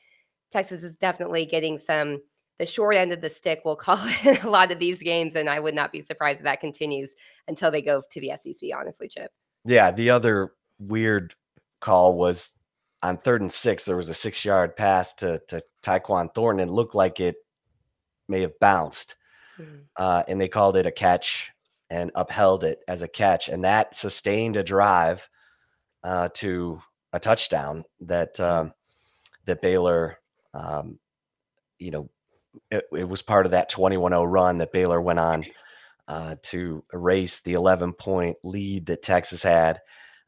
Texas 0.51 0.84
is 0.84 0.96
definitely 0.96 1.46
getting 1.46 1.77
some 1.77 2.22
the 2.62 2.65
short 2.68 2.96
end 2.96 3.12
of 3.12 3.22
the 3.22 3.30
stick. 3.32 3.63
We'll 3.65 3.75
call 3.75 3.98
it 4.24 4.44
a 4.44 4.50
lot 4.50 4.72
of 4.72 4.77
these 4.77 5.01
games, 5.01 5.34
and 5.36 5.50
I 5.50 5.60
would 5.60 5.74
not 5.74 5.91
be 5.91 6.00
surprised 6.00 6.38
if 6.38 6.44
that 6.44 6.62
continues 6.62 7.15
until 7.48 7.72
they 7.72 7.82
go 7.82 8.03
to 8.08 8.22
the 8.22 8.34
SEC. 8.38 8.70
Honestly, 8.77 9.08
Chip. 9.08 9.32
Yeah, 9.65 9.89
the 9.89 10.12
other 10.12 10.53
weird 10.77 11.34
call 11.80 12.15
was 12.15 12.51
on 13.01 13.18
third 13.18 13.41
and 13.41 13.51
six. 13.51 13.84
There 13.84 13.98
was 13.98 14.10
a 14.10 14.13
six-yard 14.13 14.75
pass 14.77 15.12
to 15.15 15.41
to 15.48 15.63
Tyquan 15.82 16.32
Thornton. 16.36 16.70
It 16.70 16.72
looked 16.72 16.94
like 16.94 17.20
it 17.20 17.38
may 18.27 18.41
have 18.41 18.58
bounced, 18.60 19.15
Mhm. 19.58 19.86
uh, 19.96 20.22
and 20.27 20.39
they 20.39 20.48
called 20.48 20.77
it 20.77 20.86
a 20.86 20.91
catch 20.91 21.51
and 21.89 22.12
upheld 22.13 22.63
it 22.63 22.84
as 22.88 23.01
a 23.01 23.08
catch, 23.08 23.50
and 23.50 23.63
that 23.63 23.96
sustained 23.96 24.56
a 24.56 24.63
drive 24.63 25.27
uh, 26.03 26.30
to 26.36 26.80
a 27.12 27.20
touchdown 27.20 27.86
that 28.01 28.39
um, 28.39 28.72
that 29.46 29.62
Baylor, 29.62 30.20
um, 30.53 31.00
you 31.80 31.89
know, 31.89 32.08
it, 32.70 32.86
it 32.91 33.08
was 33.08 33.22
part 33.22 33.46
of 33.46 33.51
that 33.51 33.72
21-0 33.72 34.29
run 34.29 34.58
that 34.60 34.74
Baylor 34.74 35.01
went 35.01 35.20
on 35.20 35.46
uh, 36.08 36.36
to 36.43 36.84
erase 36.93 37.41
the 37.41 37.53
11 37.53 37.93
point 37.93 38.38
lead 38.43 38.88
that 38.88 39.01
Texas 39.03 39.43
had. 39.43 39.79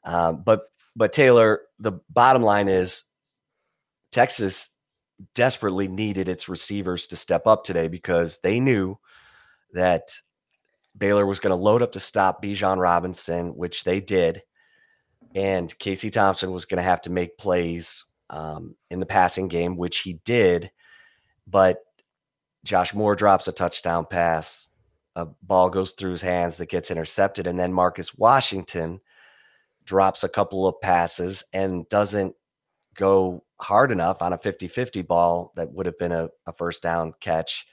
Um, 0.03 0.43
but 0.43 0.63
but 0.95 1.11
Taylor, 1.11 1.61
the 1.79 1.93
bottom 2.09 2.43
line 2.43 2.67
is 2.67 3.05
Texas 4.11 4.69
desperately 5.33 5.87
needed 5.87 6.29
its 6.29 6.47
receivers 6.47 7.07
to 7.07 7.15
step 7.15 7.47
up 7.47 7.63
today 7.63 7.87
because 7.87 8.39
they 8.43 8.59
knew 8.59 8.97
that 9.73 10.09
Baylor 10.97 11.25
was 11.25 11.39
going 11.39 11.51
to 11.51 11.55
load 11.55 11.81
up 11.81 11.93
to 11.93 11.99
stop 11.99 12.43
Bijan 12.43 12.77
Robinson, 12.77 13.55
which 13.55 13.83
they 13.83 13.99
did, 13.99 14.43
and 15.33 15.77
Casey 15.79 16.11
Thompson 16.11 16.51
was 16.51 16.65
going 16.65 16.77
to 16.77 16.83
have 16.83 17.01
to 17.01 17.09
make 17.09 17.37
plays 17.37 18.05
um, 18.29 18.75
in 18.91 18.99
the 18.99 19.05
passing 19.05 19.47
game, 19.47 19.77
which 19.77 19.99
he 19.99 20.19
did. 20.25 20.69
But 21.47 21.79
Josh 22.63 22.93
Moore 22.93 23.15
drops 23.15 23.47
a 23.47 23.51
touchdown 23.51 24.05
pass. 24.09 24.69
A 25.15 25.27
ball 25.41 25.69
goes 25.69 25.91
through 25.91 26.11
his 26.11 26.21
hands 26.21 26.57
that 26.57 26.69
gets 26.69 26.89
intercepted, 26.89 27.45
and 27.45 27.59
then 27.59 27.73
Marcus 27.73 28.15
Washington 28.15 28.99
drops 29.85 30.23
a 30.23 30.29
couple 30.29 30.67
of 30.67 30.79
passes 30.81 31.43
and 31.53 31.87
doesn't 31.89 32.35
go 32.95 33.43
hard 33.59 33.91
enough 33.91 34.21
on 34.21 34.33
a 34.33 34.37
50 34.37 34.67
50 34.67 35.01
ball 35.03 35.51
that 35.55 35.71
would 35.71 35.85
have 35.85 35.97
been 35.97 36.11
a, 36.11 36.29
a 36.47 36.53
first 36.53 36.81
down 36.81 37.13
catch. 37.19 37.65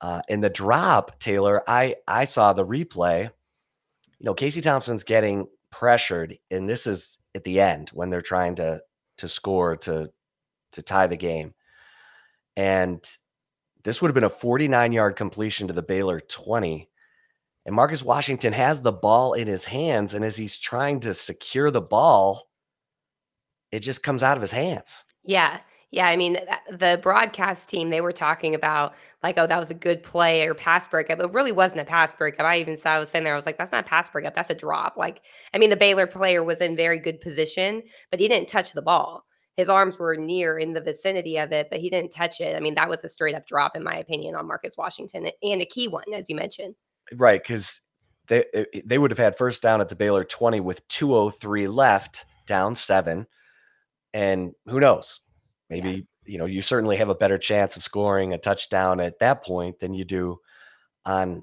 Uh, 0.00 0.22
in 0.28 0.40
the 0.40 0.50
drop, 0.50 1.18
Taylor, 1.18 1.62
I, 1.66 1.96
I 2.06 2.24
saw 2.24 2.52
the 2.52 2.66
replay. 2.66 3.24
You 3.24 4.24
know, 4.24 4.34
Casey 4.34 4.60
Thompson's 4.60 5.04
getting 5.04 5.48
pressured, 5.70 6.38
and 6.50 6.68
this 6.68 6.86
is 6.86 7.18
at 7.34 7.44
the 7.44 7.60
end 7.60 7.90
when 7.90 8.10
they're 8.10 8.20
trying 8.22 8.56
to 8.56 8.82
to 9.18 9.28
score 9.28 9.76
to 9.76 10.10
to 10.72 10.82
tie 10.82 11.06
the 11.06 11.16
game. 11.16 11.54
And 12.56 13.04
this 13.84 14.00
would 14.00 14.08
have 14.08 14.14
been 14.14 14.24
a 14.24 14.30
49 14.30 14.92
yard 14.92 15.16
completion 15.16 15.68
to 15.68 15.74
the 15.74 15.82
Baylor 15.82 16.20
20. 16.20 16.88
And 17.66 17.74
Marcus 17.74 18.02
Washington 18.02 18.52
has 18.54 18.80
the 18.80 18.92
ball 18.92 19.34
in 19.34 19.46
his 19.46 19.64
hands. 19.64 20.14
And 20.14 20.24
as 20.24 20.36
he's 20.36 20.56
trying 20.56 21.00
to 21.00 21.12
secure 21.12 21.70
the 21.70 21.82
ball, 21.82 22.48
it 23.72 23.80
just 23.80 24.02
comes 24.02 24.22
out 24.22 24.36
of 24.36 24.42
his 24.42 24.52
hands. 24.52 25.04
Yeah. 25.24 25.58
Yeah. 25.90 26.06
I 26.06 26.16
mean, 26.16 26.38
the 26.70 26.98
broadcast 27.02 27.68
team, 27.68 27.90
they 27.90 28.00
were 28.00 28.12
talking 28.12 28.54
about 28.54 28.94
like, 29.22 29.38
oh, 29.38 29.46
that 29.46 29.58
was 29.58 29.70
a 29.70 29.74
good 29.74 30.02
play 30.02 30.46
or 30.46 30.54
pass 30.54 30.86
breakup. 30.86 31.20
It 31.20 31.32
really 31.32 31.52
wasn't 31.52 31.80
a 31.80 31.84
pass 31.84 32.12
breakup. 32.12 32.46
I 32.46 32.58
even 32.58 32.76
saw, 32.76 32.90
I 32.90 32.98
was 33.00 33.10
saying 33.10 33.24
there, 33.24 33.32
I 33.32 33.36
was 33.36 33.46
like, 33.46 33.58
that's 33.58 33.72
not 33.72 33.84
a 33.84 33.88
pass 33.88 34.08
breakup. 34.08 34.34
That's 34.34 34.50
a 34.50 34.54
drop. 34.54 34.96
Like, 34.96 35.22
I 35.54 35.58
mean, 35.58 35.70
the 35.70 35.76
Baylor 35.76 36.06
player 36.06 36.42
was 36.42 36.60
in 36.60 36.76
very 36.76 36.98
good 36.98 37.20
position, 37.20 37.82
but 38.10 38.20
he 38.20 38.28
didn't 38.28 38.48
touch 38.48 38.72
the 38.72 38.82
ball. 38.82 39.24
His 39.58 39.68
arms 39.68 39.98
were 39.98 40.14
near 40.14 40.56
in 40.56 40.72
the 40.72 40.80
vicinity 40.80 41.36
of 41.36 41.50
it, 41.50 41.66
but 41.68 41.80
he 41.80 41.90
didn't 41.90 42.12
touch 42.12 42.40
it. 42.40 42.54
I 42.54 42.60
mean, 42.60 42.76
that 42.76 42.88
was 42.88 43.02
a 43.02 43.08
straight 43.08 43.34
up 43.34 43.44
drop, 43.44 43.74
in 43.74 43.82
my 43.82 43.96
opinion, 43.96 44.36
on 44.36 44.46
Marcus 44.46 44.76
Washington 44.78 45.28
and 45.42 45.60
a 45.60 45.66
key 45.66 45.88
one, 45.88 46.04
as 46.14 46.28
you 46.28 46.36
mentioned. 46.36 46.76
Right. 47.16 47.42
Because 47.42 47.80
they, 48.28 48.44
they 48.84 48.98
would 48.98 49.10
have 49.10 49.18
had 49.18 49.36
first 49.36 49.60
down 49.60 49.80
at 49.80 49.88
the 49.88 49.96
Baylor 49.96 50.22
20 50.22 50.60
with 50.60 50.86
203 50.86 51.66
left, 51.66 52.24
down 52.46 52.76
seven. 52.76 53.26
And 54.14 54.52
who 54.66 54.78
knows? 54.78 55.22
Maybe, 55.68 55.90
yeah. 55.90 56.02
you 56.32 56.38
know, 56.38 56.46
you 56.46 56.62
certainly 56.62 56.96
have 56.96 57.08
a 57.08 57.14
better 57.16 57.36
chance 57.36 57.76
of 57.76 57.82
scoring 57.82 58.32
a 58.32 58.38
touchdown 58.38 59.00
at 59.00 59.18
that 59.18 59.42
point 59.42 59.80
than 59.80 59.92
you 59.92 60.04
do 60.04 60.38
on 61.04 61.42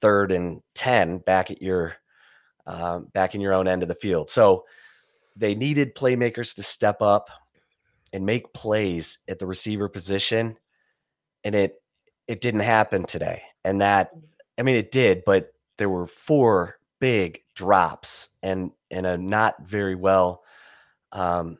third 0.00 0.32
and 0.32 0.62
10 0.76 1.18
back 1.18 1.50
at 1.50 1.60
your 1.60 1.96
um, 2.66 3.08
back 3.12 3.34
in 3.34 3.42
your 3.42 3.52
own 3.52 3.68
end 3.68 3.82
of 3.82 3.88
the 3.90 3.94
field. 3.94 4.30
So 4.30 4.64
they 5.36 5.54
needed 5.54 5.94
playmakers 5.94 6.54
to 6.56 6.62
step 6.62 7.02
up 7.02 7.28
and 8.12 8.24
make 8.24 8.52
plays 8.54 9.18
at 9.28 9.38
the 9.38 9.46
receiver 9.46 9.88
position. 9.88 10.56
And 11.42 11.54
it 11.54 11.82
it 12.26 12.40
didn't 12.40 12.60
happen 12.60 13.04
today. 13.04 13.42
And 13.64 13.80
that 13.80 14.10
I 14.58 14.62
mean 14.62 14.76
it 14.76 14.90
did, 14.90 15.24
but 15.26 15.52
there 15.78 15.88
were 15.88 16.06
four 16.06 16.78
big 17.00 17.42
drops 17.54 18.30
and 18.42 18.70
and 18.90 19.06
a 19.06 19.18
not 19.18 19.56
very 19.66 19.94
well 19.94 20.42
um 21.12 21.58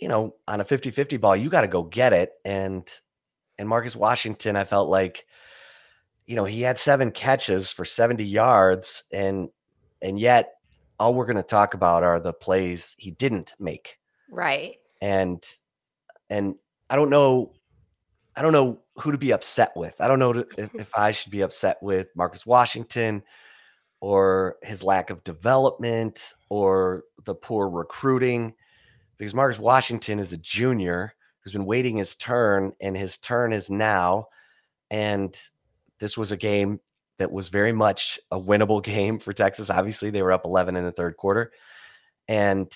you 0.00 0.08
know, 0.08 0.34
on 0.46 0.60
a 0.60 0.64
50-50 0.64 1.20
ball, 1.20 1.36
you 1.36 1.48
got 1.48 1.62
to 1.62 1.68
go 1.68 1.82
get 1.82 2.12
it. 2.12 2.32
And 2.44 2.88
and 3.58 3.68
Marcus 3.68 3.96
Washington, 3.96 4.56
I 4.56 4.64
felt 4.64 4.90
like, 4.90 5.24
you 6.26 6.36
know, 6.36 6.44
he 6.44 6.60
had 6.60 6.78
seven 6.78 7.10
catches 7.10 7.72
for 7.72 7.84
70 7.84 8.22
yards, 8.24 9.04
and 9.12 9.48
and 10.02 10.20
yet 10.20 10.55
all 10.98 11.14
we're 11.14 11.26
going 11.26 11.36
to 11.36 11.42
talk 11.42 11.74
about 11.74 12.02
are 12.02 12.20
the 12.20 12.32
plays 12.32 12.96
he 12.98 13.10
didn't 13.10 13.54
make. 13.58 13.98
Right. 14.30 14.76
And 15.00 15.42
and 16.30 16.56
I 16.90 16.96
don't 16.96 17.10
know, 17.10 17.52
I 18.36 18.42
don't 18.42 18.52
know 18.52 18.80
who 18.96 19.12
to 19.12 19.18
be 19.18 19.32
upset 19.32 19.72
with. 19.76 20.00
I 20.00 20.08
don't 20.08 20.18
know 20.18 20.32
if, 20.32 20.74
if 20.74 20.90
I 20.96 21.12
should 21.12 21.30
be 21.30 21.42
upset 21.42 21.82
with 21.82 22.08
Marcus 22.16 22.46
Washington 22.46 23.22
or 24.00 24.56
his 24.62 24.82
lack 24.82 25.10
of 25.10 25.24
development 25.24 26.34
or 26.48 27.04
the 27.24 27.34
poor 27.34 27.68
recruiting 27.68 28.54
because 29.18 29.34
Marcus 29.34 29.58
Washington 29.58 30.18
is 30.18 30.32
a 30.32 30.38
junior 30.38 31.14
who's 31.40 31.52
been 31.52 31.64
waiting 31.64 31.96
his 31.96 32.16
turn, 32.16 32.72
and 32.80 32.96
his 32.96 33.18
turn 33.18 33.52
is 33.52 33.70
now. 33.70 34.26
And 34.90 35.34
this 36.00 36.18
was 36.18 36.32
a 36.32 36.36
game 36.36 36.80
that 37.18 37.32
was 37.32 37.48
very 37.48 37.72
much 37.72 38.18
a 38.30 38.40
winnable 38.40 38.82
game 38.82 39.18
for 39.18 39.32
Texas. 39.32 39.70
Obviously, 39.70 40.10
they 40.10 40.22
were 40.22 40.32
up 40.32 40.44
11 40.44 40.76
in 40.76 40.84
the 40.84 40.92
third 40.92 41.16
quarter. 41.16 41.52
And 42.28 42.72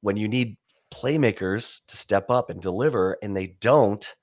when 0.00 0.16
you 0.16 0.28
need 0.28 0.56
playmakers 0.92 1.84
to 1.86 1.96
step 1.96 2.30
up 2.30 2.50
and 2.50 2.60
deliver 2.60 3.16
and 3.22 3.36
they 3.36 3.48
don't, 3.60 4.14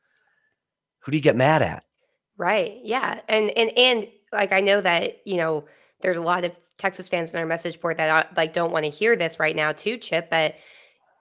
who 0.99 1.11
do 1.11 1.17
you 1.17 1.23
get 1.23 1.35
mad 1.35 1.61
at? 1.61 1.83
Right. 2.37 2.79
Yeah. 2.83 3.19
And 3.27 3.49
and 3.51 3.71
and 3.77 4.07
like 4.31 4.51
I 4.51 4.61
know 4.61 4.81
that, 4.81 5.17
you 5.25 5.37
know, 5.37 5.65
there's 6.01 6.17
a 6.17 6.21
lot 6.21 6.43
of 6.43 6.57
Texas 6.77 7.07
fans 7.07 7.31
in 7.31 7.37
our 7.37 7.45
message 7.45 7.79
board 7.79 7.97
that 7.97 8.09
uh, 8.09 8.27
like 8.35 8.53
don't 8.53 8.71
want 8.71 8.85
to 8.85 8.91
hear 8.91 9.15
this 9.15 9.39
right 9.39 9.55
now 9.55 9.71
too, 9.71 9.97
Chip, 9.97 10.29
but 10.29 10.55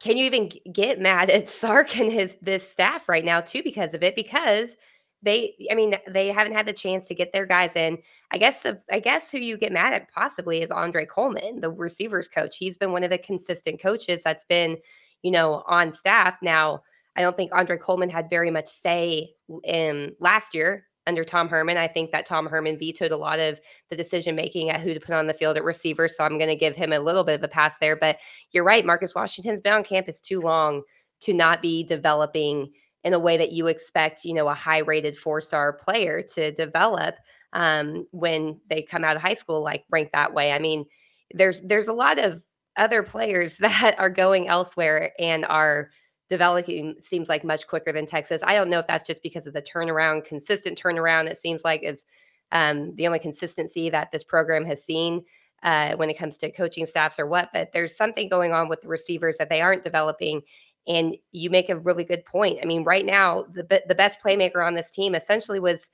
can 0.01 0.17
you 0.17 0.25
even 0.25 0.51
get 0.73 0.99
mad 0.99 1.29
at 1.29 1.49
Sark 1.49 1.99
and 1.99 2.11
his 2.11 2.37
this 2.41 2.69
staff 2.69 3.09
right 3.09 3.25
now 3.25 3.41
too 3.41 3.63
because 3.63 3.93
of 3.93 4.03
it? 4.03 4.17
Because 4.17 4.77
they, 5.23 5.55
I 5.71 5.75
mean, 5.75 5.95
they 6.09 6.29
haven't 6.29 6.55
had 6.55 6.67
the 6.67 6.73
chance 6.73 7.07
to 7.07 7.15
get 7.15 7.33
their 7.33 7.47
guys 7.47 7.77
in. 7.77 7.99
I 8.31 8.39
guess 8.39 8.63
the, 8.63 8.81
I 8.91 9.01
guess 9.01 9.31
who 9.31 9.39
you 9.39 9.57
get 9.57 9.73
mad 9.73 9.93
at 9.93 10.11
possibly 10.13 10.63
is 10.63 10.71
Andre 10.71 11.05
Coleman, 11.05 11.61
the 11.61 11.71
receivers 11.71 12.29
coach. 12.29 12.57
He's 12.57 12.79
been 12.79 12.93
one 12.93 13.05
of 13.05 13.11
the 13.11 13.19
consistent 13.19 13.81
coaches 13.83 14.23
that's 14.23 14.45
been, 14.45 14.79
you 15.23 15.31
know, 15.31 15.63
on 15.67 15.93
staff. 15.93 16.39
Now, 16.41 16.83
I 17.17 17.23
don't 17.23 17.37
think 17.37 17.55
Andre 17.55 17.77
Coleman 17.77 18.09
had 18.09 18.31
very 18.31 18.51
much 18.51 18.69
say 18.69 19.35
in 19.65 20.15
last 20.21 20.55
year 20.55 20.87
under 21.07 21.25
Tom 21.25 21.49
Herman. 21.49 21.77
I 21.77 21.89
think 21.89 22.13
that 22.13 22.25
Tom 22.25 22.47
Herman 22.47 22.79
vetoed 22.79 23.11
a 23.11 23.17
lot 23.17 23.41
of 23.41 23.61
the 23.91 23.97
decision 23.97 24.37
making 24.37 24.71
at 24.71 24.81
who 24.81 24.95
to 24.95 25.01
put 25.01 25.15
on 25.15 25.27
the 25.27 25.35
field 25.35 25.57
at 25.57 25.65
receiver. 25.65 26.09
So 26.09 26.25
I'm 26.25 26.39
going 26.39 26.49
to 26.49 26.57
give 26.57 26.77
him 26.77 26.93
a 26.93 27.01
little 27.01 27.25
bit 27.25 27.41
of 27.41 27.45
a 27.45 27.49
pass 27.49 27.77
there. 27.79 27.97
But 27.97 28.19
you're 28.53 28.65
right. 28.65 28.87
Marcus 28.87 29.15
Washington's 29.15 29.61
been 29.61 29.73
on 29.73 29.85
campus 29.85 30.21
too 30.21 30.41
long 30.41 30.83
to 31.23 31.35
not 31.35 31.61
be 31.61 31.85
developing 31.85 32.73
in 33.05 33.13
a 33.13 33.19
way 33.19 33.37
that 33.37 33.53
you 33.53 33.67
expect, 33.67 34.25
you 34.25 34.35
know, 34.35 34.49
a 34.49 34.55
high 34.55 34.79
rated 34.79 35.17
four 35.17 35.41
star 35.41 35.73
player 35.73 36.23
to 36.35 36.53
develop 36.53 37.17
um, 37.53 38.07
when 38.11 38.61
they 38.69 38.83
come 38.83 39.05
out 39.05 39.17
of 39.17 39.23
high 39.23 39.35
school, 39.35 39.63
like 39.63 39.85
ranked 39.91 40.13
that 40.13 40.35
way. 40.35 40.53
I 40.53 40.59
mean, 40.59 40.85
there's 41.33 41.61
there's 41.61 41.89
a 41.89 41.93
lot 41.93 42.19
of 42.19 42.43
other 42.77 43.03
players 43.03 43.57
that 43.59 43.95
are 43.99 44.11
going 44.11 44.49
elsewhere 44.49 45.13
and 45.19 45.45
are 45.47 45.91
developing 46.29 46.95
seems 47.01 47.29
like 47.29 47.43
much 47.43 47.67
quicker 47.67 47.93
than 47.93 48.07
Texas. 48.07 48.43
I 48.45 48.55
don't 48.55 48.71
know 48.71 48.79
if 48.79 48.87
that's 48.87 49.07
just 49.07 49.23
because 49.23 49.47
of 49.47 49.53
the 49.53 49.63
turnaround, 49.63 50.25
consistent 50.25 50.81
turnaround. 50.81 51.29
It 51.29 51.39
seems 51.39 51.65
like 51.65 51.83
is 51.83 52.05
um, 52.53 52.95
the 52.95 53.07
only 53.07 53.19
consistency 53.19 53.91
that 53.91 54.13
this 54.13 54.25
program 54.25 54.65
has 54.65 54.85
seen 54.85 55.25
uh, 55.63 55.95
when 55.97 56.09
it 56.09 56.19
comes 56.19 56.37
to 56.39 56.51
coaching 56.51 56.87
staffs 56.87 57.19
or 57.19 57.27
what. 57.27 57.51
But 57.53 57.71
there's 57.73 57.97
something 57.97 58.29
going 58.29 58.53
on 58.53 58.69
with 58.69 58.81
the 58.83 58.89
receivers 58.89 59.39
that 59.39 59.49
they 59.49 59.61
aren't 59.61 59.83
developing. 59.83 60.43
And 60.89 61.17
you 61.33 61.51
make 61.51 61.69
a 61.69 61.79
really 61.79 62.05
good 62.05 62.25
point. 62.25 62.59
I 62.63 62.67
mean, 62.67 62.85
right 62.85 63.05
now, 63.05 63.45
the 63.53 63.83
the 63.87 63.95
best 63.95 64.19
playmaker 64.25 64.67
on 64.67 64.75
this 64.75 64.91
team 64.91 65.15
essentially 65.15 65.61
was 65.61 65.91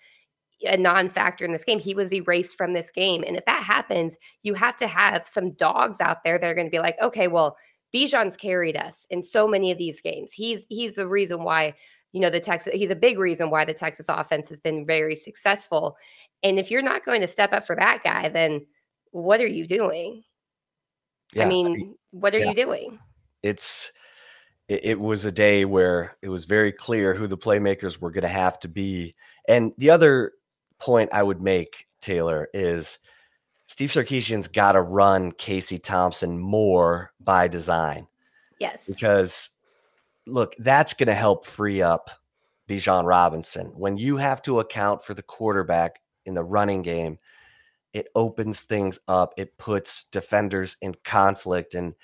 a 0.64 0.76
non-factor 0.76 1.44
in 1.44 1.52
this 1.52 1.64
game. 1.64 1.78
He 1.78 1.94
was 1.94 2.14
erased 2.14 2.56
from 2.56 2.72
this 2.72 2.90
game. 2.90 3.22
And 3.26 3.36
if 3.36 3.44
that 3.44 3.62
happens, 3.62 4.16
you 4.42 4.54
have 4.54 4.76
to 4.76 4.86
have 4.86 5.26
some 5.26 5.50
dogs 5.52 6.00
out 6.00 6.24
there 6.24 6.38
that 6.38 6.46
are 6.46 6.54
going 6.54 6.66
to 6.66 6.70
be 6.70 6.78
like, 6.78 6.96
okay, 7.02 7.28
well, 7.28 7.56
Bijan's 7.94 8.36
carried 8.36 8.76
us 8.76 9.06
in 9.10 9.22
so 9.22 9.46
many 9.46 9.70
of 9.70 9.78
these 9.78 10.00
games. 10.00 10.32
He's 10.32 10.66
he's 10.68 10.96
the 10.96 11.06
reason 11.06 11.44
why 11.44 11.74
you 12.12 12.20
know 12.20 12.30
the 12.30 12.40
Texas. 12.40 12.72
He's 12.74 12.90
a 12.90 12.96
big 12.96 13.18
reason 13.18 13.50
why 13.50 13.64
the 13.64 13.74
Texas 13.74 14.06
offense 14.08 14.48
has 14.48 14.60
been 14.60 14.86
very 14.86 15.16
successful. 15.16 15.96
And 16.42 16.58
if 16.58 16.70
you're 16.70 16.82
not 16.82 17.04
going 17.04 17.20
to 17.20 17.28
step 17.28 17.52
up 17.52 17.66
for 17.66 17.76
that 17.76 18.02
guy, 18.02 18.28
then 18.28 18.66
what 19.12 19.40
are 19.40 19.46
you 19.46 19.66
doing? 19.66 20.22
Yeah, 21.32 21.44
I, 21.44 21.48
mean, 21.48 21.66
I 21.66 21.70
mean, 21.70 21.94
what 22.10 22.34
are 22.34 22.38
yeah. 22.38 22.48
you 22.48 22.54
doing? 22.54 22.98
It's 23.42 23.92
it, 24.68 24.84
it 24.84 25.00
was 25.00 25.24
a 25.24 25.32
day 25.32 25.64
where 25.64 26.16
it 26.22 26.28
was 26.28 26.44
very 26.44 26.72
clear 26.72 27.14
who 27.14 27.26
the 27.26 27.38
playmakers 27.38 28.00
were 28.00 28.10
going 28.10 28.22
to 28.22 28.28
have 28.28 28.58
to 28.60 28.68
be, 28.68 29.14
And 29.48 29.72
the 29.78 29.90
other 29.90 30.32
point 30.78 31.10
I 31.12 31.22
would 31.22 31.40
make, 31.40 31.86
Taylor, 32.00 32.48
is 32.52 32.98
Steve 33.66 33.90
Sarkisian's 33.90 34.48
got 34.48 34.72
to 34.72 34.82
run 34.82 35.32
Casey 35.32 35.78
Thompson 35.78 36.38
more 36.38 37.12
by 37.20 37.48
design. 37.48 38.06
Yes. 38.58 38.86
Because 38.86 39.50
look, 40.26 40.54
that's 40.58 40.94
going 40.94 41.08
to 41.08 41.14
help 41.14 41.46
free 41.46 41.82
up 41.82 42.10
Bijan 42.68 43.04
Robinson. 43.04 43.66
When 43.76 43.96
you 43.96 44.16
have 44.16 44.42
to 44.42 44.60
account 44.60 45.04
for 45.04 45.14
the 45.14 45.22
quarterback 45.22 46.00
in 46.24 46.34
the 46.34 46.44
running 46.44 46.82
game, 46.82 47.18
it 47.92 48.08
opens 48.14 48.62
things 48.62 48.98
up. 49.08 49.32
It 49.36 49.56
puts 49.56 50.04
defenders 50.04 50.76
in 50.82 50.94
conflict. 51.04 51.74
And 51.74 51.94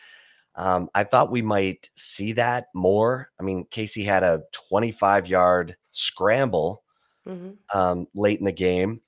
um, 0.55 0.89
I 0.95 1.05
thought 1.05 1.31
we 1.31 1.43
might 1.43 1.91
see 1.97 2.33
that 2.33 2.67
more. 2.75 3.31
I 3.41 3.43
mean, 3.43 3.67
Casey 3.71 4.05
had 4.05 4.23
a 4.23 4.43
25 4.53 5.27
yard 5.27 5.77
scramble 5.91 6.83
mm-hmm. 7.27 7.53
um, 7.79 8.07
late 8.15 8.39
in 8.39 8.45
the 8.45 8.53
game. 8.53 9.01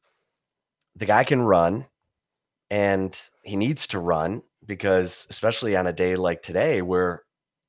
The 0.97 1.07
guy 1.07 1.25
can 1.25 1.43
run 1.43 1.87
and 2.71 3.19
he 3.43 3.57
needs 3.57 3.87
to 3.89 3.99
run 3.99 4.43
because, 4.65 5.27
especially 5.29 5.77
on 5.77 5.87
a 5.87 5.93
day 5.93 6.17
like 6.17 6.43
today, 6.43 6.81
where, 6.81 7.25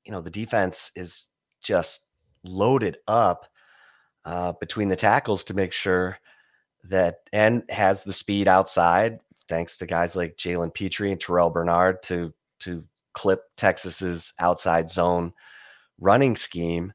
you 0.06 0.12
know, 0.12 0.22
the 0.22 0.30
defense 0.30 0.92
is 0.96 1.28
just 1.62 2.04
loaded 2.44 2.98
up 3.08 3.48
uh, 4.24 4.54
between 4.54 4.90
the 4.90 4.96
tackles 4.96 5.44
to 5.46 5.54
make 5.54 5.74
sure 5.74 6.18
that 6.86 7.22
and 7.34 7.64
has 7.70 8.04
the 8.04 8.14
speed 8.14 8.48
outside, 8.48 9.20
thanks 9.50 9.78
to 9.80 9.86
guys 9.86 10.16
like 10.16 10.38
Jalen 10.38 10.74
Pitre 10.74 11.12
and 11.12 11.20
Terrell 11.20 11.50
Bernard 11.50 12.02
to 12.04 12.34
to 12.60 12.86
clip 13.16 13.44
Texas's 13.58 14.34
outside 14.40 14.90
zone 14.90 15.34
running 16.00 16.36
scheme. 16.36 16.94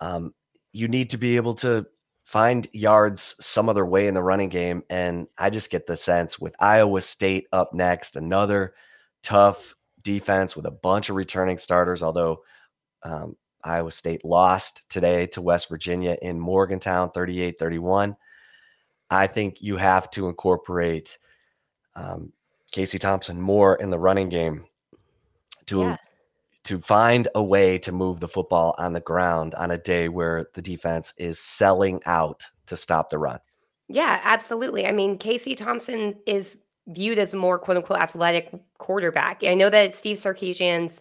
Um, 0.00 0.34
you 0.72 0.88
need 0.88 1.10
to 1.10 1.16
be 1.16 1.36
able 1.36 1.54
to 1.54 1.86
find 2.24 2.66
yards 2.72 3.36
some 3.40 3.68
other 3.68 3.86
way 3.86 4.06
in 4.06 4.14
the 4.14 4.22
running 4.22 4.48
game. 4.48 4.82
And 4.90 5.28
I 5.38 5.50
just 5.50 5.70
get 5.70 5.86
the 5.86 5.96
sense 5.96 6.38
with 6.38 6.56
Iowa 6.58 7.00
State 7.00 7.46
up 7.52 7.72
next, 7.72 8.16
another 8.16 8.74
tough 9.22 9.74
defense 10.02 10.56
with 10.56 10.66
a 10.66 10.70
bunch 10.70 11.08
of 11.08 11.16
returning 11.16 11.58
starters, 11.58 12.02
although 12.02 12.42
um, 13.04 13.36
Iowa 13.62 13.90
State 13.90 14.24
lost 14.24 14.86
today 14.88 15.26
to 15.28 15.42
West 15.42 15.68
Virginia 15.68 16.16
in 16.20 16.40
Morgantown 16.40 17.10
38 17.10 17.58
31. 17.58 18.16
I 19.10 19.26
think 19.26 19.60
you 19.60 19.76
have 19.76 20.10
to 20.10 20.28
incorporate 20.28 21.18
um, 21.94 22.32
Casey 22.72 22.98
Thompson 22.98 23.40
more 23.40 23.76
in 23.76 23.90
the 23.90 23.98
running 23.98 24.28
game 24.28 24.64
to 25.66 25.80
yeah. 25.80 25.96
to 26.64 26.80
find 26.80 27.28
a 27.34 27.42
way 27.42 27.78
to 27.78 27.92
move 27.92 28.20
the 28.20 28.28
football 28.28 28.74
on 28.78 28.92
the 28.92 29.00
ground 29.00 29.54
on 29.54 29.70
a 29.70 29.78
day 29.78 30.08
where 30.08 30.46
the 30.54 30.62
defense 30.62 31.14
is 31.18 31.38
selling 31.38 32.00
out 32.06 32.50
to 32.66 32.76
stop 32.76 33.10
the 33.10 33.18
run. 33.18 33.38
Yeah, 33.88 34.20
absolutely. 34.24 34.86
I 34.86 34.92
mean, 34.92 35.18
Casey 35.18 35.54
Thompson 35.54 36.14
is 36.26 36.58
viewed 36.88 37.18
as 37.18 37.34
more 37.34 37.58
quote 37.58 37.76
unquote 37.76 38.00
athletic 38.00 38.52
quarterback. 38.78 39.42
I 39.44 39.54
know 39.54 39.70
that 39.70 39.94
Steve 39.94 40.16
Sarkisian's 40.16 41.00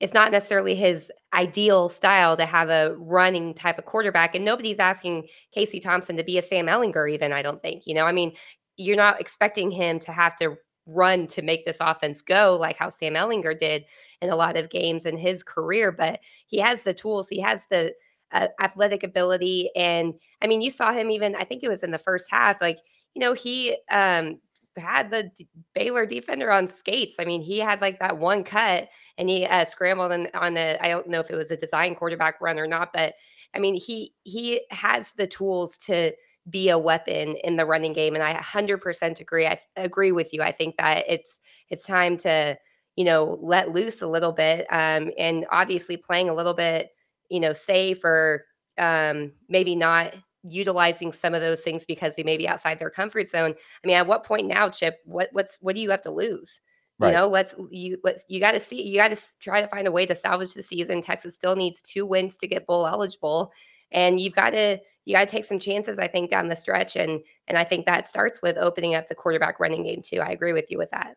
it's 0.00 0.12
not 0.12 0.32
necessarily 0.32 0.74
his 0.74 1.10
ideal 1.32 1.88
style 1.88 2.36
to 2.36 2.46
have 2.46 2.68
a 2.68 2.94
running 2.98 3.54
type 3.54 3.78
of 3.78 3.84
quarterback. 3.84 4.34
And 4.34 4.44
nobody's 4.44 4.78
asking 4.78 5.28
Casey 5.52 5.80
Thompson 5.80 6.16
to 6.16 6.24
be 6.24 6.36
a 6.36 6.42
Sam 6.42 6.66
Ehlinger, 6.66 7.10
even, 7.10 7.32
I 7.32 7.42
don't 7.42 7.62
think. 7.62 7.86
You 7.86 7.94
know, 7.94 8.04
I 8.04 8.12
mean, 8.12 8.32
you're 8.76 8.96
not 8.96 9.20
expecting 9.20 9.70
him 9.70 10.00
to 10.00 10.12
have 10.12 10.36
to 10.36 10.56
run 10.86 11.26
to 11.26 11.42
make 11.42 11.64
this 11.64 11.78
offense 11.80 12.20
go 12.20 12.56
like 12.60 12.76
how 12.76 12.90
Sam 12.90 13.14
Ehlinger 13.14 13.58
did 13.58 13.84
in 14.20 14.30
a 14.30 14.36
lot 14.36 14.56
of 14.56 14.70
games 14.70 15.06
in 15.06 15.16
his 15.16 15.42
career, 15.42 15.90
but 15.90 16.20
he 16.46 16.58
has 16.58 16.82
the 16.82 16.94
tools, 16.94 17.28
he 17.28 17.40
has 17.40 17.66
the 17.66 17.94
uh, 18.32 18.48
athletic 18.60 19.02
ability. 19.02 19.70
And 19.76 20.14
I 20.42 20.46
mean, 20.46 20.60
you 20.60 20.70
saw 20.70 20.92
him 20.92 21.10
even, 21.10 21.36
I 21.36 21.44
think 21.44 21.62
it 21.62 21.68
was 21.68 21.82
in 21.82 21.90
the 21.90 21.98
first 21.98 22.30
half, 22.30 22.60
like, 22.60 22.78
you 23.14 23.20
know, 23.20 23.32
he 23.32 23.76
um, 23.90 24.40
had 24.76 25.10
the 25.10 25.30
D- 25.36 25.48
Baylor 25.74 26.04
defender 26.04 26.50
on 26.50 26.68
skates. 26.68 27.16
I 27.18 27.24
mean, 27.24 27.40
he 27.40 27.58
had 27.58 27.80
like 27.80 28.00
that 28.00 28.18
one 28.18 28.42
cut 28.42 28.88
and 29.16 29.28
he 29.28 29.46
uh, 29.46 29.64
scrambled 29.64 30.12
on, 30.12 30.28
on 30.34 30.54
the, 30.54 30.82
I 30.84 30.88
don't 30.88 31.08
know 31.08 31.20
if 31.20 31.30
it 31.30 31.36
was 31.36 31.50
a 31.50 31.56
design 31.56 31.94
quarterback 31.94 32.40
run 32.40 32.58
or 32.58 32.66
not, 32.66 32.92
but 32.92 33.14
I 33.54 33.60
mean, 33.60 33.74
he, 33.74 34.12
he 34.24 34.62
has 34.70 35.12
the 35.12 35.28
tools 35.28 35.78
to, 35.78 36.12
be 36.50 36.68
a 36.68 36.78
weapon 36.78 37.36
in 37.44 37.56
the 37.56 37.66
running 37.66 37.92
game. 37.92 38.14
And 38.14 38.22
I 38.22 38.34
100% 38.34 39.20
agree. 39.20 39.46
I 39.46 39.58
agree 39.76 40.12
with 40.12 40.32
you. 40.32 40.42
I 40.42 40.52
think 40.52 40.76
that 40.76 41.04
it's 41.08 41.40
it's 41.70 41.84
time 41.84 42.16
to 42.18 42.56
you 42.96 43.04
know 43.04 43.38
let 43.40 43.72
loose 43.72 44.02
a 44.02 44.06
little 44.06 44.32
bit, 44.32 44.66
um, 44.70 45.10
and 45.18 45.46
obviously 45.50 45.96
playing 45.96 46.28
a 46.28 46.34
little 46.34 46.54
bit 46.54 46.90
you 47.30 47.40
know 47.40 47.52
safe 47.52 48.04
or 48.04 48.44
um, 48.78 49.32
maybe 49.48 49.74
not 49.74 50.14
utilizing 50.46 51.12
some 51.12 51.34
of 51.34 51.40
those 51.40 51.62
things 51.62 51.84
because 51.84 52.16
they 52.16 52.22
may 52.22 52.36
be 52.36 52.46
outside 52.46 52.78
their 52.78 52.90
comfort 52.90 53.28
zone. 53.28 53.54
I 53.82 53.86
mean, 53.86 53.96
at 53.96 54.06
what 54.06 54.24
point 54.24 54.46
now, 54.46 54.68
Chip? 54.68 55.00
What 55.04 55.30
what's 55.32 55.58
what 55.60 55.74
do 55.74 55.80
you 55.80 55.90
have 55.90 56.02
to 56.02 56.10
lose? 56.10 56.60
Right. 56.98 57.08
You 57.08 57.16
know, 57.16 57.28
let's 57.28 57.54
you 57.70 57.98
let's 58.04 58.24
you 58.28 58.38
got 58.38 58.52
to 58.52 58.60
see 58.60 58.82
you 58.82 58.96
got 58.96 59.08
to 59.08 59.20
try 59.40 59.60
to 59.60 59.68
find 59.68 59.88
a 59.88 59.92
way 59.92 60.06
to 60.06 60.14
salvage 60.14 60.54
the 60.54 60.62
season. 60.62 61.00
Texas 61.00 61.34
still 61.34 61.56
needs 61.56 61.82
two 61.82 62.06
wins 62.06 62.36
to 62.36 62.46
get 62.46 62.66
bowl 62.66 62.86
eligible, 62.86 63.52
and 63.92 64.20
you've 64.20 64.34
got 64.34 64.50
to 64.50 64.78
you 65.04 65.14
got 65.14 65.28
to 65.28 65.32
take 65.34 65.44
some 65.44 65.58
chances 65.58 65.98
i 65.98 66.06
think 66.06 66.30
down 66.30 66.48
the 66.48 66.56
stretch 66.56 66.96
and 66.96 67.20
and 67.48 67.58
i 67.58 67.64
think 67.64 67.86
that 67.86 68.08
starts 68.08 68.42
with 68.42 68.56
opening 68.56 68.94
up 68.94 69.08
the 69.08 69.14
quarterback 69.14 69.60
running 69.60 69.84
game 69.84 70.02
too 70.02 70.20
i 70.20 70.30
agree 70.30 70.52
with 70.52 70.70
you 70.70 70.78
with 70.78 70.90
that 70.90 71.16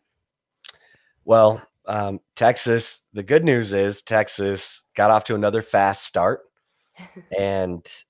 well 1.25 1.61
um, 1.87 2.19
texas 2.35 3.07
the 3.13 3.23
good 3.23 3.45
news 3.45 3.73
is 3.73 4.01
texas 4.01 4.83
got 4.95 5.11
off 5.11 5.23
to 5.23 5.35
another 5.35 5.61
fast 5.61 6.03
start 6.03 6.41
and 7.39 8.03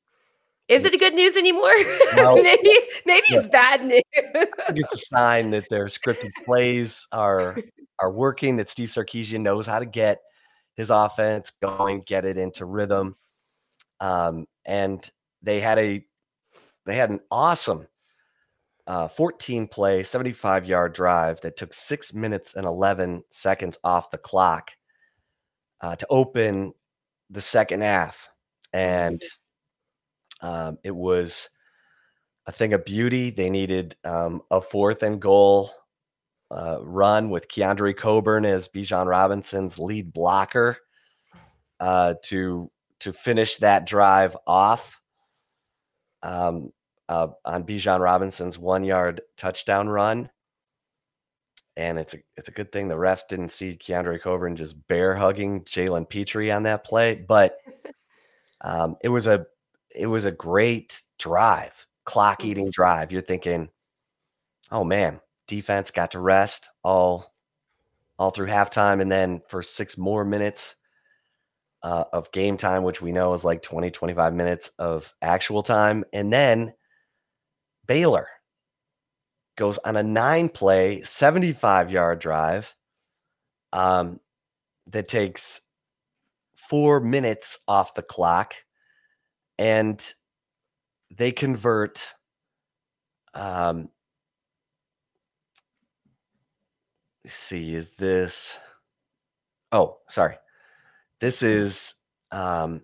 is 0.68 0.84
it 0.84 0.94
a 0.94 0.98
good 0.98 1.14
news 1.14 1.36
anymore? 1.36 1.72
Well, 2.16 2.42
maybe 2.42 2.72
maybe 3.06 3.28
yeah. 3.30 3.40
it's 3.40 3.48
bad 3.48 3.86
news. 3.86 4.02
it's 4.14 4.94
a 4.94 4.98
sign 4.98 5.52
that 5.52 5.70
their 5.70 5.86
scripted 5.86 6.32
plays 6.46 7.08
are 7.12 7.58
are 8.00 8.12
working. 8.12 8.56
That 8.58 8.70
Steve 8.70 8.90
Sarkisian 8.90 9.42
knows 9.42 9.68
how 9.68 9.80
to 9.80 9.86
get 9.86 10.20
his 10.76 10.90
offense 10.90 11.52
going, 11.52 12.02
get 12.06 12.26
it 12.26 12.38
into 12.38 12.66
rhythm. 12.66 13.16
Um, 14.00 14.46
and 14.66 15.10
they 15.42 15.60
had 15.60 15.80
a 15.80 16.06
they 16.86 16.96
had 16.96 17.10
an 17.10 17.20
awesome 17.32 17.88
uh, 18.88 19.08
14 19.10 19.68
play 19.68 20.02
75 20.02 20.66
yard 20.66 20.94
drive 20.94 21.42
that 21.42 21.58
took 21.58 21.74
six 21.74 22.14
minutes 22.14 22.56
and 22.56 22.66
11 22.66 23.24
seconds 23.30 23.78
off 23.84 24.10
the 24.12 24.18
clock 24.18 24.72
uh, 25.82 25.96
to 25.98 26.08
open 26.10 26.74
the 27.30 27.42
second 27.42 27.82
half. 27.82 28.30
And 28.74 29.22
um, 30.42 30.78
it 30.84 30.96
was 30.96 31.50
a 32.46 32.52
thing 32.52 32.74
of 32.74 32.86
beauty. 32.86 33.30
They 33.30 33.50
needed 33.50 33.96
um, 34.06 34.42
a 34.50 34.62
fourth 34.62 35.04
and 35.04 35.22
goal 35.22 35.72
uh, 36.50 36.78
run 36.82 37.30
with 37.30 37.50
Keondre 37.50 37.96
Coburn 37.96 38.46
as 38.46 38.70
Bijan 38.70 39.08
Robinson's 39.08 39.78
lead 39.78 40.14
blocker 40.14 40.78
uh, 41.82 42.16
to 42.26 42.72
to 43.02 43.14
finish 43.14 43.58
that 43.58 43.86
drive 43.86 44.36
off 44.46 45.02
um, 46.24 46.72
uh, 47.10 47.28
on 47.46 47.64
Bijan 47.64 48.00
Robinson's 48.00 48.58
one 48.58 48.84
yard 48.84 49.22
touchdown 49.38 49.90
run. 49.90 50.30
And 51.76 52.00
it's 52.00 52.16
a 52.16 52.18
it's 52.36 52.50
a 52.50 52.54
good 52.54 52.72
thing 52.72 52.88
the 52.88 52.96
refs 52.96 53.28
didn't 53.28 53.50
see 53.50 53.78
Keondre 53.78 54.20
Coburn 54.20 54.56
just 54.56 54.88
bear 54.88 55.16
hugging 55.16 55.64
Jalen 55.66 56.10
Pitre 56.10 56.52
on 56.52 56.64
that 56.64 56.84
play, 56.84 57.14
but 57.28 57.60
um, 58.62 58.96
it 59.04 59.10
was 59.10 59.28
a 59.28 59.46
it 59.96 60.08
was 60.08 60.26
a 60.26 60.32
great 60.32 61.04
drive, 61.20 61.86
clock 62.04 62.44
eating 62.44 62.66
mm-hmm. 62.66 62.72
drive. 62.72 63.12
You're 63.12 63.22
thinking, 63.22 63.70
oh 64.72 64.84
man, 64.84 65.20
defense 65.48 65.92
got 65.92 66.12
to 66.12 66.20
rest 66.20 66.70
all 66.84 67.34
all 68.18 68.32
through 68.32 68.48
halftime, 68.48 69.00
and 69.00 69.12
then 69.12 69.42
for 69.48 69.62
six 69.62 70.00
more 70.00 70.26
minutes, 70.26 70.77
uh, 71.84 72.06
of 72.14 72.32
game 72.32 72.58
time, 72.58 72.84
which 72.84 73.02
we 73.02 73.12
know 73.12 73.34
is 73.34 73.46
like 73.46 73.62
20, 73.62 73.92
25 73.92 74.34
minutes 74.34 74.72
of 74.80 75.14
actual 75.22 75.64
time. 75.64 76.04
And 76.14 76.32
then 76.32 76.74
Baylor 77.86 78.28
goes 79.58 79.78
on 79.80 79.98
a 79.98 80.04
nine 80.04 80.50
play, 80.50 81.02
75 81.02 81.92
yard 81.92 82.20
drive 82.20 82.76
um, 83.74 84.20
that 84.88 85.08
takes 85.08 85.62
four 86.56 87.00
minutes 87.00 87.60
off 87.68 87.94
the 87.94 88.04
clock. 88.04 88.54
And 89.60 90.04
they 91.16 91.32
convert 91.32 92.14
um, 93.34 93.90
see, 97.26 97.76
is 97.76 97.92
this? 97.92 98.60
Oh, 99.72 99.98
sorry. 100.10 100.38
This 101.20 101.42
is 101.42 101.96
um, 102.32 102.82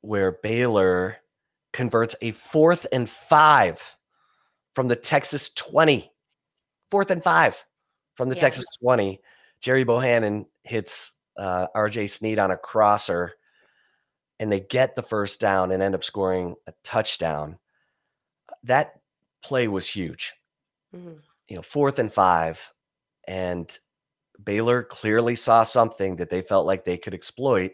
where 0.00 0.32
Baylor 0.42 1.16
converts 1.72 2.14
a 2.22 2.30
fourth 2.32 2.86
and 2.92 3.08
five 3.08 3.96
from 4.74 4.88
the 4.88 4.96
Texas 4.96 5.50
20. 5.50 6.10
Fourth 6.90 7.10
and 7.10 7.22
five 7.22 7.64
from 8.14 8.28
the 8.28 8.36
yeah. 8.36 8.42
Texas 8.42 8.66
20. 8.82 9.20
Jerry 9.60 9.84
Bohanon 9.84 10.46
hits 10.62 11.14
uh, 11.36 11.66
RJ 11.74 12.08
Sneed 12.10 12.38
on 12.38 12.50
a 12.50 12.56
crosser, 12.56 13.32
and 14.38 14.52
they 14.52 14.60
get 14.60 14.94
the 14.94 15.02
first 15.02 15.40
down 15.40 15.72
and 15.72 15.82
end 15.82 15.94
up 15.94 16.04
scoring 16.04 16.54
a 16.66 16.72
touchdown. 16.82 17.58
that 18.62 19.00
play 19.42 19.68
was 19.68 19.86
huge. 19.86 20.32
Mhm. 20.94 21.20
You 21.48 21.56
know, 21.56 21.62
fourth 21.62 21.98
and 21.98 22.12
five, 22.12 22.72
and 23.26 23.78
Baylor 24.42 24.82
clearly 24.82 25.36
saw 25.36 25.62
something 25.62 26.16
that 26.16 26.30
they 26.30 26.42
felt 26.42 26.66
like 26.66 26.84
they 26.84 26.98
could 26.98 27.14
exploit. 27.14 27.72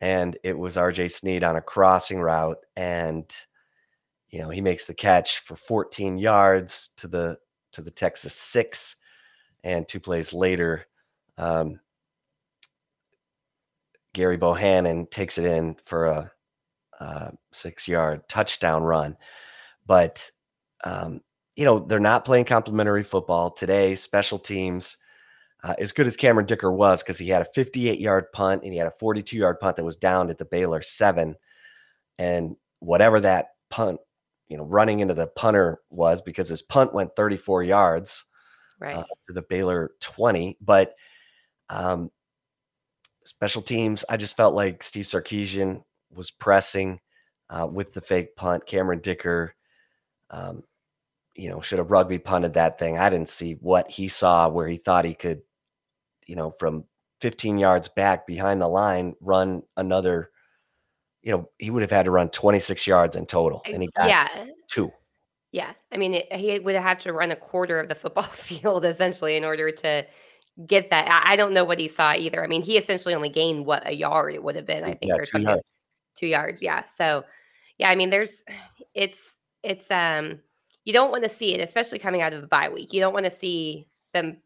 And 0.00 0.36
it 0.42 0.58
was 0.58 0.76
RJ 0.76 1.10
Sneed 1.10 1.44
on 1.44 1.56
a 1.56 1.62
crossing 1.62 2.20
route. 2.20 2.58
And, 2.76 3.24
you 4.30 4.40
know, 4.40 4.50
he 4.50 4.60
makes 4.60 4.86
the 4.86 4.94
catch 4.94 5.40
for 5.40 5.56
14 5.56 6.18
yards 6.18 6.90
to 6.96 7.08
the 7.08 7.38
to 7.72 7.82
the 7.82 7.90
Texas 7.90 8.34
six. 8.34 8.96
And 9.64 9.86
two 9.86 10.00
plays 10.00 10.32
later, 10.32 10.86
um, 11.38 11.80
Gary 14.12 14.36
Bohanon 14.36 15.06
takes 15.06 15.38
it 15.38 15.44
in 15.44 15.76
for 15.84 16.06
a, 16.06 16.32
a 17.00 17.32
six 17.52 17.88
yard 17.88 18.28
touchdown 18.28 18.82
run. 18.82 19.16
But, 19.86 20.30
um, 20.84 21.20
you 21.56 21.64
know, 21.64 21.78
they're 21.78 22.00
not 22.00 22.24
playing 22.24 22.44
complementary 22.44 23.02
football 23.02 23.50
today. 23.50 23.94
Special 23.94 24.38
teams, 24.38 24.96
uh, 25.62 25.74
as 25.78 25.92
good 25.92 26.06
as 26.06 26.16
Cameron 26.16 26.46
Dicker 26.46 26.72
was, 26.72 27.02
because 27.02 27.18
he 27.18 27.28
had 27.28 27.42
a 27.42 27.52
58 27.54 28.00
yard 28.00 28.32
punt 28.32 28.62
and 28.64 28.72
he 28.72 28.78
had 28.78 28.88
a 28.88 28.92
42 28.92 29.36
yard 29.36 29.60
punt 29.60 29.76
that 29.76 29.84
was 29.84 29.96
downed 29.96 30.30
at 30.30 30.38
the 30.38 30.44
Baylor 30.44 30.82
seven. 30.82 31.36
And 32.18 32.56
whatever 32.80 33.20
that 33.20 33.48
punt, 33.70 34.00
you 34.48 34.56
know, 34.56 34.64
running 34.64 35.00
into 35.00 35.14
the 35.14 35.26
punter 35.28 35.80
was 35.90 36.20
because 36.20 36.48
his 36.48 36.62
punt 36.62 36.92
went 36.92 37.16
34 37.16 37.62
yards 37.62 38.24
Right. 38.80 38.96
uh, 38.96 39.04
to 39.26 39.32
the 39.32 39.42
Baylor 39.42 39.92
20. 40.00 40.58
But 40.60 40.94
um, 41.70 42.10
special 43.24 43.62
teams, 43.62 44.04
I 44.08 44.16
just 44.16 44.36
felt 44.36 44.54
like 44.54 44.82
Steve 44.82 45.04
Sarkisian 45.04 45.82
was 46.12 46.30
pressing 46.30 47.00
uh, 47.48 47.66
with 47.70 47.92
the 47.92 48.00
fake 48.00 48.34
punt. 48.36 48.66
Cameron 48.66 48.98
Dicker, 49.00 49.54
um, 50.30 50.64
you 51.34 51.48
know, 51.48 51.60
should 51.60 51.78
have 51.78 51.90
rugby 51.90 52.18
punted 52.18 52.54
that 52.54 52.78
thing. 52.78 52.98
I 52.98 53.08
didn't 53.08 53.28
see 53.28 53.52
what 53.54 53.90
he 53.90 54.08
saw 54.08 54.48
where 54.48 54.66
he 54.66 54.76
thought 54.76 55.04
he 55.04 55.14
could, 55.14 55.42
you 56.32 56.36
know, 56.36 56.50
from 56.58 56.84
15 57.20 57.58
yards 57.58 57.88
back 57.88 58.26
behind 58.26 58.62
the 58.62 58.66
line, 58.66 59.14
run 59.20 59.62
another. 59.76 60.30
You 61.20 61.32
know, 61.32 61.50
he 61.58 61.70
would 61.70 61.82
have 61.82 61.90
had 61.90 62.06
to 62.06 62.10
run 62.10 62.30
26 62.30 62.86
yards 62.86 63.16
in 63.16 63.26
total, 63.26 63.60
and 63.66 63.82
he 63.82 63.90
got 63.94 64.08
yeah. 64.08 64.46
two. 64.66 64.90
Yeah. 65.52 65.74
I 65.92 65.98
mean, 65.98 66.14
it, 66.14 66.32
he 66.32 66.58
would 66.58 66.74
have 66.74 67.00
to 67.00 67.12
run 67.12 67.30
a 67.30 67.36
quarter 67.36 67.78
of 67.78 67.90
the 67.90 67.94
football 67.94 68.22
field 68.32 68.86
essentially 68.86 69.36
in 69.36 69.44
order 69.44 69.70
to 69.70 70.06
get 70.66 70.88
that. 70.88 71.06
I, 71.10 71.34
I 71.34 71.36
don't 71.36 71.52
know 71.52 71.64
what 71.64 71.78
he 71.78 71.86
saw 71.86 72.14
either. 72.14 72.42
I 72.42 72.46
mean, 72.46 72.62
he 72.62 72.78
essentially 72.78 73.14
only 73.14 73.28
gained 73.28 73.66
what 73.66 73.86
a 73.86 73.94
yard 73.94 74.32
it 74.32 74.42
would 74.42 74.56
have 74.56 74.64
been, 74.64 74.82
I 74.82 74.94
think, 74.94 75.10
Yeah, 75.10 75.16
or 75.16 75.24
two 75.24 75.42
yards. 75.42 75.72
Two 76.16 76.26
yards. 76.28 76.62
Yeah. 76.62 76.84
So, 76.86 77.24
yeah, 77.76 77.90
I 77.90 77.94
mean, 77.94 78.08
there's, 78.08 78.42
it's, 78.94 79.36
it's, 79.62 79.90
um, 79.90 80.40
you 80.86 80.94
don't 80.94 81.10
want 81.10 81.24
to 81.24 81.28
see 81.28 81.52
it, 81.52 81.60
especially 81.60 81.98
coming 81.98 82.22
out 82.22 82.32
of 82.32 82.42
a 82.42 82.46
bye 82.46 82.70
week. 82.70 82.94
You 82.94 83.00
don't 83.00 83.12
want 83.12 83.26
to 83.26 83.30
see 83.30 83.86
them 84.14 84.38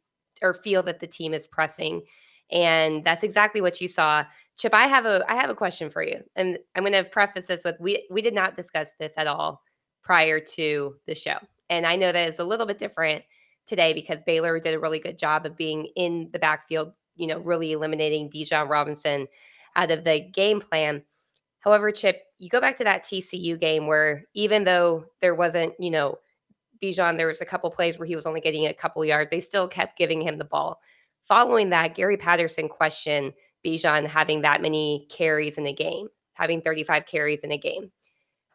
or 0.43 0.55
feel 0.55 0.83
that 0.85 1.01
the 1.01 1.07
team 1.07 1.35
is 1.35 1.47
pressing. 1.47 2.03
And 2.51 3.05
that's 3.05 3.23
exactly 3.23 3.61
what 3.61 3.81
you 3.81 3.89
saw. 3.89 4.25
Chip, 4.57 4.75
I 4.75 4.87
have 4.87 5.05
a 5.05 5.25
I 5.29 5.35
have 5.35 5.51
a 5.51 5.55
question 5.55 5.91
for 5.91 6.03
you. 6.03 6.23
And 6.37 6.59
I'm 6.75 6.83
going 6.83 6.93
to 6.93 7.05
preface 7.05 7.47
this 7.47 7.65
with 7.65 7.77
we 7.81 8.07
we 8.11 8.23
did 8.23 8.35
not 8.35 8.57
discuss 8.57 8.95
this 8.99 9.15
at 9.17 9.27
all 9.27 9.63
prior 10.03 10.41
to 10.41 10.95
the 11.07 11.15
show. 11.15 11.37
And 11.69 11.87
I 11.87 11.97
know 11.97 12.13
that 12.13 12.29
it's 12.29 12.39
a 12.39 12.45
little 12.45 12.67
bit 12.67 12.79
different 12.79 13.25
today 13.67 13.93
because 13.93 14.23
Baylor 14.23 14.61
did 14.61 14.75
a 14.75 14.79
really 14.79 15.01
good 15.01 15.19
job 15.19 15.45
of 15.45 15.57
being 15.57 15.89
in 15.97 16.31
the 16.33 16.39
backfield, 16.39 16.93
you 17.17 17.27
know, 17.27 17.39
really 17.41 17.73
eliminating 17.73 18.31
Bijan 18.31 18.69
Robinson 18.69 19.27
out 19.75 19.91
of 19.91 20.05
the 20.05 20.21
game 20.21 20.61
plan. 20.61 21.03
However, 21.61 21.91
Chip, 21.91 22.23
you 22.39 22.49
go 22.49 22.61
back 22.61 22.77
to 22.77 22.85
that 22.85 23.03
TCU 23.03 23.59
game 23.59 23.87
where 23.89 24.25
even 24.35 24.63
though 24.63 25.07
there 25.21 25.35
wasn't, 25.35 25.75
you 25.81 25.91
know, 25.91 26.19
Bijan, 26.83 27.17
there 27.17 27.27
was 27.27 27.41
a 27.41 27.47
couple 27.47 27.71
plays 27.71 27.99
where 27.99 28.07
he 28.07 28.17
was 28.17 28.27
only 28.27 28.41
getting 28.41 28.67
a 28.67 28.75
couple 28.75 29.05
yards, 29.05 29.31
they 29.31 29.41
still 29.41 29.69
kept 29.69 29.99
giving 29.99 30.21
him 30.21 30.39
the 30.39 30.45
ball. 30.45 30.81
Following 31.27 31.71
that, 31.71 31.95
Gary 31.95 32.17
Patterson 32.17 32.69
questioned 32.69 33.33
Bijan 33.65 34.07
having 34.07 34.43
that 34.43 34.63
many 34.63 35.07
carries 35.11 35.59
in 35.59 35.67
a 35.67 35.73
game, 35.73 36.09
having 36.35 36.61
35 36.61 37.07
carries 37.07 37.41
in 37.41 37.53
a 37.53 37.59
game. 37.59 37.91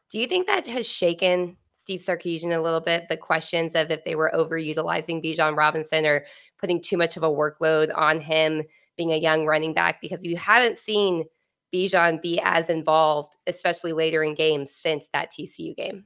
Do 0.10 0.20
you 0.20 0.28
think 0.28 0.48
that 0.48 0.68
has 0.68 0.88
shaken 0.88 1.58
Steve 1.76 2.02
Sarkisian 2.02 2.56
a 2.56 2.62
little 2.62 2.80
bit? 2.80 3.08
The 3.10 3.18
questions 3.18 3.76
of 3.76 3.92
if 3.92 4.04
they 4.04 4.16
were 4.16 4.32
overutilizing 4.34 5.24
Bijan 5.24 5.58
Robinson 5.58 6.06
or 6.06 6.26
putting 6.60 6.82
too 6.82 6.98
much 6.98 7.18
of 7.18 7.24
a 7.24 7.30
workload 7.30 7.92
on 7.96 8.22
him 8.22 8.64
being 8.98 9.12
a 9.12 9.18
young 9.18 9.46
running 9.46 9.74
back 9.74 10.00
because 10.02 10.24
you 10.24 10.38
haven't 10.38 10.78
seen 10.78 11.26
Bijan 11.74 12.22
be 12.22 12.40
as 12.44 12.70
involved, 12.70 13.36
especially 13.48 13.94
later 13.94 14.24
in 14.24 14.36
games 14.36 14.74
since 14.74 15.10
that 15.14 15.32
TCU 15.32 15.76
game. 15.76 16.06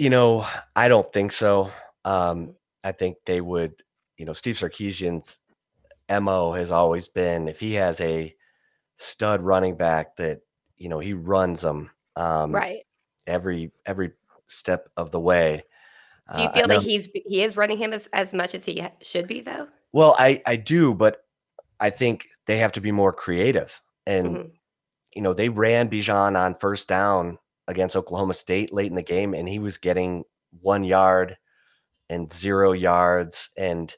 You 0.00 0.08
know, 0.08 0.46
I 0.74 0.88
don't 0.88 1.12
think 1.12 1.30
so. 1.30 1.70
Um, 2.06 2.54
I 2.82 2.90
think 2.90 3.18
they 3.26 3.42
would, 3.42 3.74
you 4.16 4.24
know, 4.24 4.32
Steve 4.32 4.54
Sarkisian's 4.54 5.40
MO 6.08 6.52
has 6.52 6.70
always 6.70 7.06
been 7.06 7.48
if 7.48 7.60
he 7.60 7.74
has 7.74 8.00
a 8.00 8.34
stud 8.96 9.42
running 9.42 9.76
back 9.76 10.16
that, 10.16 10.40
you 10.78 10.88
know, 10.88 11.00
he 11.00 11.12
runs 11.12 11.60
them 11.60 11.90
um, 12.16 12.52
right. 12.52 12.80
every 13.26 13.72
every 13.84 14.12
step 14.46 14.88
of 14.96 15.10
the 15.10 15.20
way. 15.20 15.64
Do 16.34 16.44
you 16.44 16.48
Uh, 16.48 16.52
feel 16.52 16.68
that 16.68 16.80
he's 16.80 17.10
he 17.26 17.42
is 17.42 17.58
running 17.58 17.76
him 17.76 17.92
as, 17.92 18.08
as 18.14 18.32
much 18.32 18.54
as 18.54 18.64
he 18.64 18.82
should 19.02 19.26
be 19.26 19.42
though? 19.42 19.68
well, 19.92 20.16
I 20.18 20.40
I 20.46 20.56
do, 20.56 20.94
but 20.94 21.24
I 21.78 21.90
think 21.90 22.26
they 22.46 22.56
have 22.56 22.72
to 22.72 22.80
be 22.80 22.90
more 22.90 23.12
creative. 23.12 23.78
And 24.06 24.34
Mhm. 24.38 24.50
you 25.14 25.20
know, 25.20 25.34
they 25.34 25.50
ran 25.50 25.90
Bijan 25.90 26.38
on 26.38 26.54
first 26.54 26.88
down 26.88 27.36
against 27.70 27.96
Oklahoma 27.96 28.34
State 28.34 28.72
late 28.72 28.90
in 28.90 28.96
the 28.96 29.02
game, 29.02 29.32
and 29.32 29.48
he 29.48 29.58
was 29.58 29.78
getting 29.78 30.24
one 30.60 30.84
yard 30.84 31.38
and 32.10 32.30
zero 32.32 32.72
yards, 32.72 33.50
and 33.56 33.94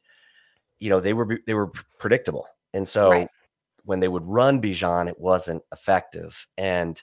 you 0.79 0.91
know 0.91 1.01
they 1.01 1.15
were 1.15 1.41
they 1.47 1.55
were 1.55 1.73
predictable, 1.99 2.47
and 2.75 2.87
so 2.87 3.11
Right. 3.11 3.29
when 3.85 4.01
they 4.01 4.09
would 4.09 4.25
run 4.27 4.61
Bijan, 4.61 5.09
it 5.09 5.19
wasn't 5.19 5.63
effective, 5.73 6.47
and 6.59 7.03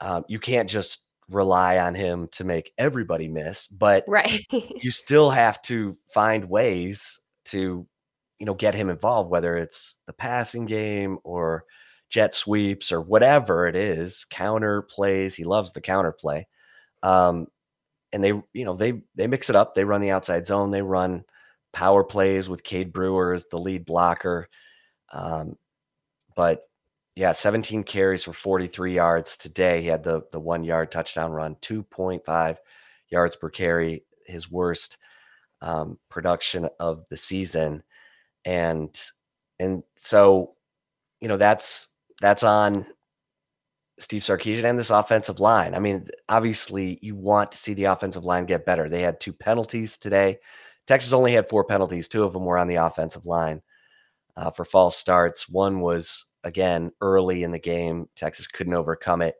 um, 0.00 0.24
you 0.28 0.38
can't 0.38 0.70
just 0.70 1.00
rely 1.28 1.78
on 1.78 1.94
him 1.94 2.28
to 2.32 2.44
make 2.44 2.72
everybody 2.78 3.28
miss, 3.28 3.66
but 3.66 4.04
Right. 4.06 4.46
you 4.50 4.90
still 4.90 5.30
have 5.30 5.60
to 5.62 5.96
find 6.08 6.44
ways 6.48 7.20
to 7.46 7.86
you 8.38 8.46
know 8.46 8.54
get 8.54 8.74
him 8.74 8.90
involved 8.90 9.30
whether 9.30 9.56
it's 9.56 9.98
the 10.06 10.12
passing 10.12 10.64
game 10.64 11.18
or 11.24 11.64
jet 12.12 12.34
sweeps 12.34 12.92
or 12.92 13.02
whatever 13.02 13.66
it 13.68 13.76
is 13.76 14.26
counter 14.30 14.82
plays 14.84 15.34
he 15.34 15.44
loves 15.44 15.72
the 15.72 15.82
counter 15.82 16.12
play 16.12 16.46
um 17.02 17.48
and 18.12 18.24
they 18.24 18.32
you 18.52 18.64
know 18.64 18.76
they 18.76 19.02
they 19.16 19.26
mix 19.26 19.50
it 19.50 19.56
up 19.56 19.74
they 19.74 19.84
run 19.84 20.00
the 20.00 20.10
outside 20.12 20.46
zone 20.46 20.70
they 20.70 20.82
run 20.82 21.24
power 21.72 22.04
plays 22.04 22.48
with 22.48 22.64
Cade 22.64 22.92
Brewer 22.92 23.34
as 23.34 23.46
the 23.46 23.58
lead 23.58 23.86
blocker 23.86 24.48
um 25.12 25.56
but 26.36 26.68
yeah 27.16 27.32
17 27.32 27.84
carries 27.84 28.24
for 28.24 28.32
43 28.32 28.94
yards 28.94 29.36
today. 29.36 29.82
He 29.82 29.88
had 29.88 30.02
the 30.02 30.22
the 30.32 30.40
1 30.40 30.64
yard 30.64 30.90
touchdown 30.90 31.32
run 31.32 31.56
2.5 31.62 32.58
yards 33.10 33.36
per 33.36 33.50
carry 33.50 34.04
his 34.26 34.50
worst 34.50 34.98
um, 35.62 35.98
production 36.10 36.68
of 36.80 37.04
the 37.10 37.16
season, 37.16 37.82
and 38.44 39.00
and 39.60 39.82
so 39.96 40.54
you 41.20 41.28
know 41.28 41.36
that's 41.38 41.88
that's 42.22 42.44
on 42.44 42.86
Steve 43.98 44.22
Sarkisian 44.22 44.64
and 44.64 44.78
this 44.78 44.90
offensive 44.90 45.40
line. 45.40 45.74
I 45.74 45.80
mean, 45.80 46.08
obviously, 46.28 46.98
you 47.02 47.14
want 47.14 47.52
to 47.52 47.58
see 47.58 47.74
the 47.74 47.84
offensive 47.84 48.24
line 48.24 48.46
get 48.46 48.64
better. 48.64 48.88
They 48.88 49.02
had 49.02 49.20
two 49.20 49.32
penalties 49.32 49.98
today. 49.98 50.38
Texas 50.86 51.12
only 51.12 51.32
had 51.32 51.48
four 51.48 51.64
penalties. 51.64 52.08
Two 52.08 52.24
of 52.24 52.32
them 52.32 52.44
were 52.44 52.58
on 52.58 52.68
the 52.68 52.76
offensive 52.76 53.26
line 53.26 53.60
uh, 54.36 54.50
for 54.50 54.64
false 54.64 54.96
starts. 54.96 55.48
One 55.48 55.80
was 55.80 56.26
again 56.44 56.92
early 57.00 57.42
in 57.42 57.50
the 57.50 57.58
game. 57.58 58.08
Texas 58.16 58.46
couldn't 58.46 58.74
overcome 58.74 59.20
it. 59.20 59.34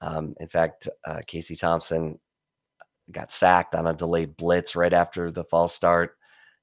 Um, 0.00 0.34
in 0.40 0.48
fact, 0.48 0.88
uh, 1.04 1.20
Casey 1.26 1.56
Thompson 1.56 2.18
got 3.10 3.30
sacked 3.30 3.74
on 3.74 3.86
a 3.86 3.94
delayed 3.94 4.36
blitz 4.36 4.76
right 4.76 4.92
after 4.92 5.30
the 5.30 5.44
false 5.44 5.74
start, 5.74 6.16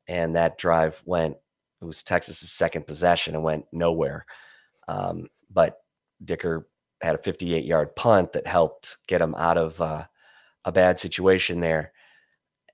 and 0.08 0.36
that 0.36 0.58
drive 0.58 1.02
went. 1.06 1.36
It 1.82 1.86
was 1.86 2.04
Texas's 2.04 2.52
second 2.52 2.86
possession 2.86 3.36
and 3.36 3.44
went 3.44 3.66
nowhere. 3.72 4.26
Um, 4.88 5.28
but 5.52 5.78
Dicker 6.24 6.68
had 7.02 7.16
a 7.16 7.22
58 7.22 7.66
yard 7.66 7.96
punt 7.96 8.34
that 8.34 8.48
helped 8.48 8.98
get 9.08 9.22
him 9.22 9.36
out 9.36 9.58
of 9.58 9.80
uh, 9.82 10.06
a 10.66 10.72
bad 10.72 11.00
situation 11.00 11.60
there. 11.60 11.94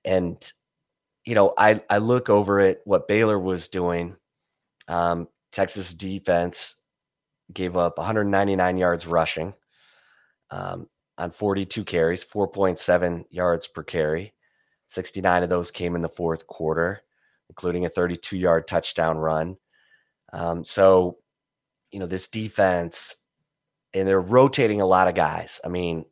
And 0.04 0.40
you 1.24 1.34
know, 1.34 1.52
I 1.58 1.82
I 1.90 1.98
look 1.98 2.30
over 2.30 2.60
at 2.60 2.80
what 2.84 3.08
Baylor 3.08 3.38
was 3.38 3.68
doing. 3.68 4.16
Um, 4.86 5.28
Texas 5.52 5.92
defense 5.92 6.80
gave 7.52 7.76
up 7.76 7.98
199 7.98 8.78
yards 8.78 9.06
rushing 9.06 9.54
um, 10.50 10.88
on 11.16 11.30
42 11.30 11.84
carries, 11.84 12.24
4.7 12.24 13.24
yards 13.30 13.66
per 13.66 13.82
carry. 13.82 14.34
69 14.88 15.42
of 15.42 15.48
those 15.48 15.70
came 15.70 15.94
in 15.96 16.02
the 16.02 16.08
fourth 16.08 16.46
quarter, 16.46 17.02
including 17.50 17.84
a 17.84 17.90
32 17.90 18.38
yard 18.38 18.66
touchdown 18.66 19.18
run. 19.18 19.56
Um, 20.32 20.64
so, 20.64 21.18
you 21.90 21.98
know, 21.98 22.06
this 22.06 22.28
defense, 22.28 23.16
and 23.94 24.06
they're 24.06 24.20
rotating 24.20 24.80
a 24.80 24.86
lot 24.86 25.08
of 25.08 25.14
guys. 25.14 25.60
I 25.64 25.68
mean, 25.68 26.04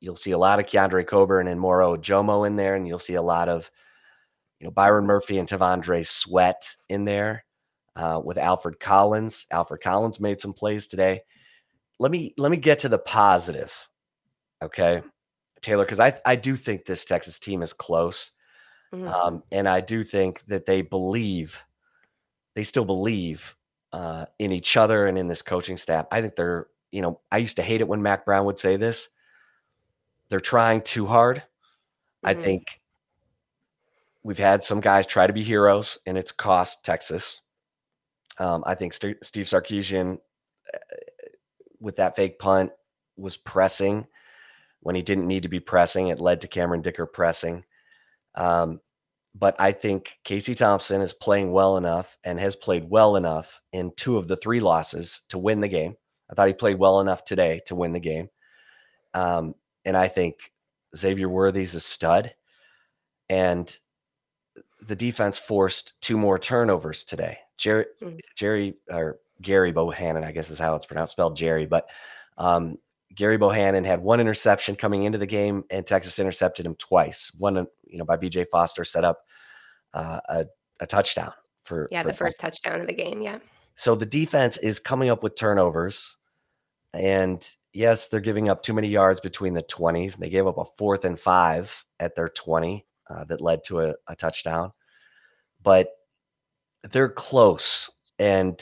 you'll 0.00 0.16
see 0.16 0.32
a 0.32 0.38
lot 0.38 0.58
of 0.58 0.66
Keondre 0.66 1.06
Coburn 1.06 1.46
and 1.48 1.60
Moro 1.60 1.96
Ojomo 1.96 2.46
in 2.46 2.56
there, 2.56 2.74
and 2.74 2.86
you'll 2.86 2.98
see 2.98 3.14
a 3.14 3.22
lot 3.22 3.48
of 3.48 3.70
you 4.58 4.66
know 4.66 4.70
Byron 4.70 5.06
Murphy 5.06 5.38
and 5.38 5.48
T'Vondre 5.48 6.06
Sweat 6.06 6.76
in 6.88 7.04
there 7.04 7.44
uh, 7.96 8.20
with 8.22 8.38
Alfred 8.38 8.80
Collins. 8.80 9.46
Alfred 9.50 9.80
Collins 9.80 10.20
made 10.20 10.40
some 10.40 10.52
plays 10.52 10.86
today. 10.86 11.20
Let 11.98 12.10
me 12.10 12.34
let 12.36 12.50
me 12.50 12.56
get 12.56 12.80
to 12.80 12.88
the 12.88 12.98
positive, 12.98 13.88
okay, 14.60 15.02
Taylor, 15.60 15.84
because 15.84 16.00
I 16.00 16.18
I 16.26 16.36
do 16.36 16.56
think 16.56 16.84
this 16.84 17.04
Texas 17.04 17.38
team 17.38 17.62
is 17.62 17.72
close, 17.72 18.32
mm-hmm. 18.92 19.06
um, 19.06 19.42
and 19.52 19.68
I 19.68 19.80
do 19.80 20.02
think 20.02 20.44
that 20.46 20.66
they 20.66 20.82
believe, 20.82 21.62
they 22.56 22.64
still 22.64 22.84
believe 22.84 23.54
uh, 23.92 24.26
in 24.38 24.52
each 24.52 24.76
other 24.76 25.06
and 25.06 25.18
in 25.18 25.28
this 25.28 25.42
coaching 25.42 25.76
staff. 25.76 26.06
I 26.10 26.20
think 26.20 26.36
they're 26.36 26.66
you 26.90 27.02
know 27.02 27.20
I 27.30 27.38
used 27.38 27.56
to 27.56 27.62
hate 27.62 27.80
it 27.80 27.88
when 27.88 28.02
Mack 28.02 28.24
Brown 28.24 28.44
would 28.46 28.58
say 28.58 28.76
this. 28.76 29.10
They're 30.28 30.40
trying 30.40 30.82
too 30.82 31.06
hard. 31.06 31.38
Mm-hmm. 31.38 32.28
I 32.28 32.34
think 32.34 32.80
we've 34.22 34.38
had 34.38 34.64
some 34.64 34.80
guys 34.80 35.06
try 35.06 35.26
to 35.26 35.32
be 35.32 35.42
heroes, 35.42 35.98
and 36.06 36.16
it's 36.16 36.32
cost 36.32 36.84
Texas. 36.84 37.40
Um, 38.38 38.64
I 38.66 38.74
think 38.74 38.94
St- 38.94 39.22
Steve 39.22 39.46
Sarkisian, 39.46 40.18
uh, 40.72 40.78
with 41.80 41.96
that 41.96 42.16
fake 42.16 42.38
punt, 42.38 42.72
was 43.16 43.36
pressing 43.36 44.06
when 44.80 44.94
he 44.94 45.02
didn't 45.02 45.26
need 45.26 45.42
to 45.42 45.48
be 45.48 45.60
pressing. 45.60 46.08
It 46.08 46.20
led 46.20 46.40
to 46.40 46.48
Cameron 46.48 46.82
Dicker 46.82 47.06
pressing. 47.06 47.64
Um, 48.34 48.80
but 49.34 49.56
I 49.58 49.72
think 49.72 50.18
Casey 50.24 50.54
Thompson 50.54 51.00
is 51.00 51.14
playing 51.14 51.52
well 51.52 51.76
enough 51.76 52.18
and 52.24 52.38
has 52.38 52.54
played 52.54 52.88
well 52.88 53.16
enough 53.16 53.60
in 53.72 53.92
two 53.96 54.18
of 54.18 54.28
the 54.28 54.36
three 54.36 54.60
losses 54.60 55.22
to 55.30 55.38
win 55.38 55.60
the 55.60 55.68
game. 55.68 55.94
I 56.30 56.34
thought 56.34 56.48
he 56.48 56.54
played 56.54 56.78
well 56.78 57.00
enough 57.00 57.24
today 57.24 57.60
to 57.66 57.74
win 57.74 57.92
the 57.92 58.00
game. 58.00 58.28
Um, 59.14 59.54
and 59.84 59.96
I 59.96 60.08
think 60.08 60.52
Xavier 60.96 61.28
Worthy's 61.28 61.74
a 61.74 61.80
stud. 61.80 62.34
And 63.28 63.74
the 64.80 64.96
defense 64.96 65.38
forced 65.38 66.00
two 66.00 66.18
more 66.18 66.38
turnovers 66.38 67.04
today. 67.04 67.38
Jerry, 67.56 67.86
mm. 68.02 68.18
Jerry 68.36 68.74
or 68.90 69.18
Gary 69.40 69.72
Bohanon, 69.72 70.24
I 70.24 70.32
guess 70.32 70.50
is 70.50 70.58
how 70.58 70.74
it's 70.74 70.86
pronounced, 70.86 71.12
spelled 71.12 71.36
Jerry, 71.36 71.66
but 71.66 71.88
um, 72.36 72.76
Gary 73.14 73.36
Bohanon 73.36 73.84
had 73.84 74.00
one 74.00 74.20
interception 74.20 74.76
coming 74.76 75.04
into 75.04 75.18
the 75.18 75.26
game, 75.26 75.64
and 75.70 75.86
Texas 75.86 76.18
intercepted 76.18 76.66
him 76.66 76.74
twice. 76.76 77.30
One, 77.38 77.66
you 77.84 77.98
know, 77.98 78.04
by 78.04 78.16
B.J. 78.16 78.46
Foster 78.50 78.84
set 78.84 79.04
up 79.04 79.20
uh, 79.94 80.20
a, 80.28 80.46
a, 80.80 80.86
touchdown 80.86 81.32
for 81.62 81.88
yeah, 81.90 82.02
for 82.02 82.08
the 82.08 82.14
first 82.14 82.40
touchdown 82.40 82.80
of 82.80 82.86
the 82.86 82.94
game. 82.94 83.20
Yeah. 83.20 83.38
So 83.74 83.94
the 83.94 84.06
defense 84.06 84.56
is 84.58 84.78
coming 84.78 85.10
up 85.10 85.22
with 85.22 85.36
turnovers, 85.36 86.16
and 86.94 87.46
yes, 87.72 88.08
they're 88.08 88.20
giving 88.20 88.48
up 88.48 88.62
too 88.62 88.74
many 88.74 88.88
yards 88.88 89.20
between 89.20 89.54
the 89.54 89.62
20s. 89.62 90.16
They 90.16 90.30
gave 90.30 90.46
up 90.46 90.58
a 90.58 90.64
fourth 90.78 91.04
and 91.04 91.18
five 91.18 91.84
at 92.00 92.14
their 92.14 92.28
20 92.28 92.86
uh, 93.10 93.24
that 93.24 93.40
led 93.40 93.64
to 93.64 93.80
a, 93.80 93.94
a 94.08 94.16
touchdown. 94.16 94.72
But 95.62 95.88
they're 96.90 97.08
close 97.08 97.90
and 98.18 98.60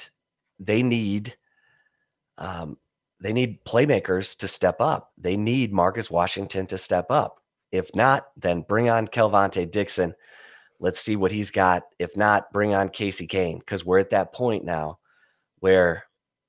they 0.59 0.83
need 0.83 1.37
um, 2.39 2.77
they 3.21 3.33
need 3.33 3.65
playmakers 3.65 4.37
to 4.39 4.49
step 4.49 4.81
up. 4.81 5.13
They 5.19 5.37
need 5.37 5.73
Marcus 5.73 6.11
Washington 6.11 6.67
to 6.69 6.79
step 6.79 7.07
up. 7.11 7.41
If 7.71 7.95
not, 7.95 8.29
then 8.37 8.63
bring 8.63 8.89
on 8.89 9.07
Kelvontay 9.07 9.71
Dixon. 9.71 10.15
Let's 10.79 11.01
see 11.01 11.17
what 11.17 11.31
he's 11.31 11.51
got. 11.51 11.85
If 11.99 12.17
not, 12.17 12.53
bring 12.53 12.75
on 12.75 12.89
Casey 12.89 13.27
Cain 13.27 13.59
because 13.59 13.85
we're 13.85 13.99
at 13.99 14.11
that 14.11 14.33
point 14.33 14.65
now 14.65 14.99
where 15.59 16.05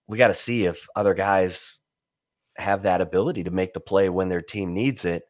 we 0.08 0.18
got 0.18 0.28
to 0.28 0.34
see 0.34 0.66
if 0.66 0.88
other 0.96 1.14
guys 1.14 1.80
have 2.58 2.84
that 2.84 3.02
ability 3.02 3.44
to 3.44 3.52
make 3.52 3.74
the 3.74 3.80
play 3.80 4.10
when 4.10 4.30
their 4.30 4.42
team 4.42 4.74
needs 4.74 5.06
it. 5.06 5.24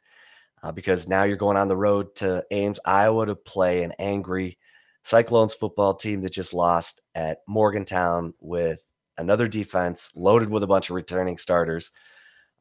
Uh, 0.64 0.72
because 0.72 1.10
now 1.10 1.24
you're 1.24 1.38
going 1.38 1.58
on 1.58 1.68
the 1.68 1.76
road 1.76 2.16
to 2.16 2.46
Ames, 2.52 2.80
Iowa 2.86 3.26
to 3.26 3.36
play 3.36 3.82
an 3.82 3.94
angry 3.98 4.60
Cyclones 5.02 5.56
football 5.56 5.96
team 5.96 6.22
that 6.22 6.32
just 6.32 6.54
lost 6.54 7.02
at 7.16 7.40
Morgantown 7.48 8.36
with 8.40 8.91
another 9.22 9.48
defense 9.48 10.12
loaded 10.16 10.50
with 10.50 10.64
a 10.64 10.68
bunch 10.68 10.90
of 10.90 10.96
returning 10.96 11.38
starters 11.38 11.92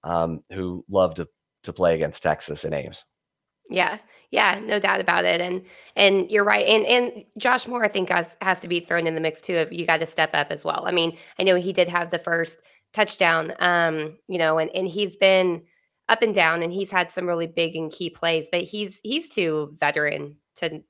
um, 0.05 0.42
who 0.53 0.85
love 0.88 1.14
to, 1.14 1.27
to 1.64 1.73
play 1.73 1.94
against 1.94 2.23
Texas 2.23 2.64
and 2.64 2.75
Ames. 2.75 3.05
Yeah, 3.68 3.99
yeah, 4.31 4.61
no 4.62 4.79
doubt 4.79 5.01
about 5.01 5.25
it. 5.25 5.40
And 5.40 5.62
and 5.96 6.31
you're 6.31 6.44
right. 6.44 6.66
And 6.66 6.85
and 6.87 7.25
Josh 7.38 7.66
Moore, 7.66 7.85
I 7.85 7.88
think, 7.88 8.11
has 8.11 8.37
has 8.40 8.61
to 8.61 8.68
be 8.68 8.81
thrown 8.81 9.07
in 9.07 9.14
the 9.14 9.20
mix 9.20 9.40
too. 9.40 9.55
If 9.55 9.73
you 9.73 9.87
got 9.87 9.99
to 10.01 10.07
step 10.07 10.31
up 10.35 10.49
as 10.51 10.64
well. 10.64 10.85
I 10.87 10.90
mean, 10.90 11.16
I 11.38 11.44
know 11.44 11.57
he 11.57 11.73
did 11.73 11.88
have 11.88 12.11
the 12.11 12.18
first 12.18 12.59
touchdown, 12.92 13.53
um, 13.61 14.18
you 14.29 14.38
know, 14.38 14.59
and 14.59 14.70
and 14.75 14.88
he's 14.88 15.16
been 15.16 15.62
up 16.09 16.23
and 16.23 16.35
down, 16.35 16.62
and 16.62 16.73
he's 16.73 16.90
had 16.90 17.12
some 17.12 17.27
really 17.27 17.46
big 17.46 17.77
and 17.77 17.92
key 17.92 18.11
plays, 18.11 18.49
but 18.51 18.62
he's 18.62 19.01
he's 19.05 19.29
too 19.29 19.77
veteran 19.79 20.37
to 20.57 20.83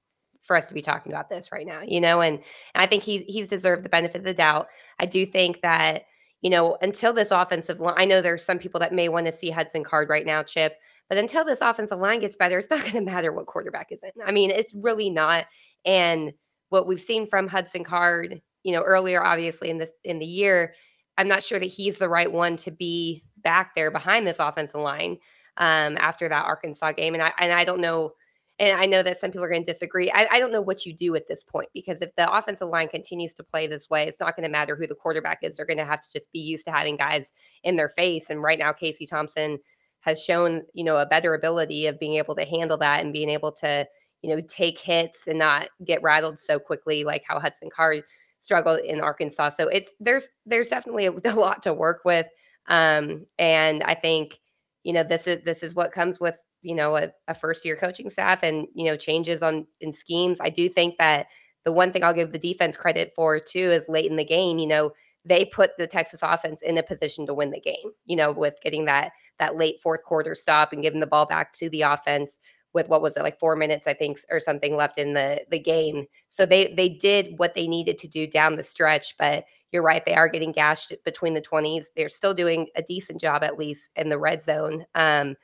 for 0.50 0.56
us 0.56 0.66
to 0.66 0.74
be 0.74 0.82
talking 0.82 1.12
about 1.12 1.28
this 1.28 1.52
right 1.52 1.64
now, 1.64 1.80
you 1.86 2.00
know, 2.00 2.20
and, 2.22 2.38
and 2.74 2.82
I 2.82 2.84
think 2.84 3.04
he 3.04 3.18
he's 3.18 3.48
deserved 3.48 3.84
the 3.84 3.88
benefit 3.88 4.18
of 4.18 4.24
the 4.24 4.34
doubt. 4.34 4.66
I 4.98 5.06
do 5.06 5.24
think 5.24 5.60
that, 5.60 6.06
you 6.40 6.50
know, 6.50 6.76
until 6.82 7.12
this 7.12 7.30
offensive 7.30 7.78
line, 7.78 7.94
I 7.96 8.04
know 8.04 8.20
there's 8.20 8.44
some 8.44 8.58
people 8.58 8.80
that 8.80 8.92
may 8.92 9.08
want 9.08 9.26
to 9.26 9.32
see 9.32 9.50
Hudson 9.50 9.84
Card 9.84 10.08
right 10.08 10.26
now, 10.26 10.42
Chip, 10.42 10.76
but 11.08 11.18
until 11.18 11.44
this 11.44 11.60
offensive 11.60 12.00
line 12.00 12.18
gets 12.18 12.34
better, 12.34 12.58
it's 12.58 12.68
not 12.68 12.80
going 12.92 12.94
to 12.94 13.00
matter 13.00 13.32
what 13.32 13.46
quarterback 13.46 13.92
is 13.92 14.02
in. 14.02 14.10
I 14.26 14.32
mean, 14.32 14.50
it's 14.50 14.74
really 14.74 15.08
not. 15.08 15.46
And 15.84 16.32
what 16.70 16.88
we've 16.88 17.00
seen 17.00 17.28
from 17.28 17.46
Hudson 17.46 17.84
Card, 17.84 18.42
you 18.64 18.72
know, 18.72 18.82
earlier, 18.82 19.22
obviously 19.22 19.70
in 19.70 19.78
this 19.78 19.92
in 20.02 20.18
the 20.18 20.26
year, 20.26 20.74
I'm 21.16 21.28
not 21.28 21.44
sure 21.44 21.60
that 21.60 21.66
he's 21.66 21.98
the 21.98 22.08
right 22.08 22.32
one 22.32 22.56
to 22.56 22.72
be 22.72 23.22
back 23.36 23.76
there 23.76 23.92
behind 23.92 24.26
this 24.26 24.40
offensive 24.40 24.80
line 24.80 25.18
um, 25.58 25.96
after 26.00 26.28
that 26.28 26.44
Arkansas 26.44 26.90
game. 26.90 27.14
And 27.14 27.22
I 27.22 27.32
and 27.38 27.52
I 27.52 27.62
don't 27.62 27.80
know 27.80 28.14
and 28.60 28.78
I 28.78 28.84
know 28.84 29.02
that 29.02 29.16
some 29.16 29.30
people 29.30 29.44
are 29.44 29.48
going 29.48 29.64
to 29.64 29.72
disagree. 29.72 30.10
I, 30.12 30.28
I, 30.32 30.38
don't 30.38 30.52
know 30.52 30.60
what 30.60 30.84
you 30.84 30.92
do 30.92 31.16
at 31.16 31.26
this 31.26 31.42
point 31.42 31.70
because 31.72 32.02
if 32.02 32.14
the 32.16 32.30
offensive 32.30 32.68
line 32.68 32.88
continues 32.88 33.32
to 33.34 33.42
play 33.42 33.66
this 33.66 33.88
way, 33.88 34.04
it's 34.04 34.20
not 34.20 34.36
going 34.36 34.44
to 34.44 34.52
matter 34.52 34.76
who 34.76 34.86
the 34.86 34.94
quarterback 34.94 35.38
is. 35.40 35.56
They're 35.56 35.64
going 35.64 35.78
to 35.78 35.84
have 35.86 36.02
to 36.02 36.12
just 36.12 36.30
be 36.30 36.40
used 36.40 36.66
to 36.66 36.70
having 36.70 36.98
guys 36.98 37.32
in 37.64 37.76
their 37.76 37.88
face. 37.88 38.28
And 38.28 38.42
right 38.42 38.58
now, 38.58 38.74
Casey 38.74 39.06
Thompson 39.06 39.58
has 40.00 40.22
shown, 40.22 40.62
you 40.74 40.84
know, 40.84 40.98
a 40.98 41.06
better 41.06 41.32
ability 41.32 41.86
of 41.86 41.98
being 41.98 42.16
able 42.16 42.34
to 42.34 42.44
handle 42.44 42.76
that 42.76 43.02
and 43.02 43.14
being 43.14 43.30
able 43.30 43.50
to, 43.52 43.86
you 44.20 44.28
know, 44.28 44.42
take 44.42 44.78
hits 44.78 45.26
and 45.26 45.38
not 45.38 45.70
get 45.82 46.02
rattled 46.02 46.38
so 46.38 46.58
quickly 46.58 47.02
like 47.02 47.24
how 47.26 47.40
Hudson 47.40 47.70
Card 47.74 48.04
struggled 48.40 48.80
in 48.80 49.00
Arkansas. 49.00 49.50
So 49.50 49.68
it's 49.68 49.92
there's 50.00 50.28
there's 50.44 50.68
definitely 50.68 51.06
a, 51.06 51.12
a 51.24 51.34
lot 51.34 51.62
to 51.62 51.72
work 51.72 52.02
with. 52.04 52.26
Um, 52.68 53.24
and 53.38 53.82
I 53.84 53.94
think, 53.94 54.38
you 54.84 54.92
know, 54.92 55.02
this 55.02 55.26
is 55.26 55.42
this 55.44 55.62
is 55.62 55.74
what 55.74 55.92
comes 55.92 56.20
with 56.20 56.34
you 56.62 56.74
know 56.74 56.96
a, 56.96 57.10
a 57.28 57.34
first 57.34 57.64
year 57.64 57.76
coaching 57.76 58.10
staff 58.10 58.42
and 58.42 58.66
you 58.74 58.84
know 58.84 58.96
changes 58.96 59.42
on 59.42 59.66
in 59.80 59.92
schemes 59.92 60.38
i 60.40 60.48
do 60.48 60.68
think 60.68 60.96
that 60.98 61.26
the 61.64 61.72
one 61.72 61.92
thing 61.92 62.04
i'll 62.04 62.12
give 62.12 62.32
the 62.32 62.38
defense 62.38 62.76
credit 62.76 63.12
for 63.14 63.38
too 63.38 63.58
is 63.58 63.88
late 63.88 64.10
in 64.10 64.16
the 64.16 64.24
game 64.24 64.58
you 64.58 64.66
know 64.66 64.90
they 65.24 65.44
put 65.44 65.70
the 65.78 65.86
texas 65.86 66.20
offense 66.22 66.62
in 66.62 66.78
a 66.78 66.82
position 66.82 67.26
to 67.26 67.34
win 67.34 67.50
the 67.50 67.60
game 67.60 67.90
you 68.06 68.16
know 68.16 68.32
with 68.32 68.54
getting 68.62 68.84
that 68.84 69.12
that 69.38 69.56
late 69.56 69.80
fourth 69.82 70.02
quarter 70.04 70.34
stop 70.34 70.72
and 70.72 70.82
giving 70.82 71.00
the 71.00 71.06
ball 71.06 71.26
back 71.26 71.52
to 71.52 71.68
the 71.70 71.82
offense 71.82 72.38
with 72.72 72.88
what 72.88 73.02
was 73.02 73.16
it 73.16 73.22
like 73.22 73.38
four 73.38 73.56
minutes 73.56 73.86
i 73.86 73.92
think 73.92 74.18
or 74.30 74.40
something 74.40 74.76
left 74.76 74.98
in 74.98 75.12
the 75.12 75.44
the 75.50 75.58
game. 75.58 76.06
So 76.28 76.46
they 76.46 76.72
they 76.74 76.88
did 76.88 77.38
what 77.38 77.54
they 77.54 77.66
needed 77.66 77.98
to 77.98 78.08
do 78.08 78.26
down 78.26 78.56
the 78.56 78.64
stretch 78.64 79.16
but 79.18 79.44
you're 79.72 79.82
right 79.82 80.04
they 80.04 80.14
are 80.14 80.28
getting 80.28 80.52
gashed 80.52 80.92
between 81.04 81.34
the 81.34 81.42
20s 81.42 81.86
they're 81.96 82.08
still 82.08 82.34
doing 82.34 82.68
a 82.76 82.82
decent 82.82 83.20
job 83.20 83.42
at 83.42 83.58
least 83.58 83.90
in 83.96 84.08
the 84.08 84.18
red 84.18 84.42
zone. 84.42 84.84
Um 84.94 85.36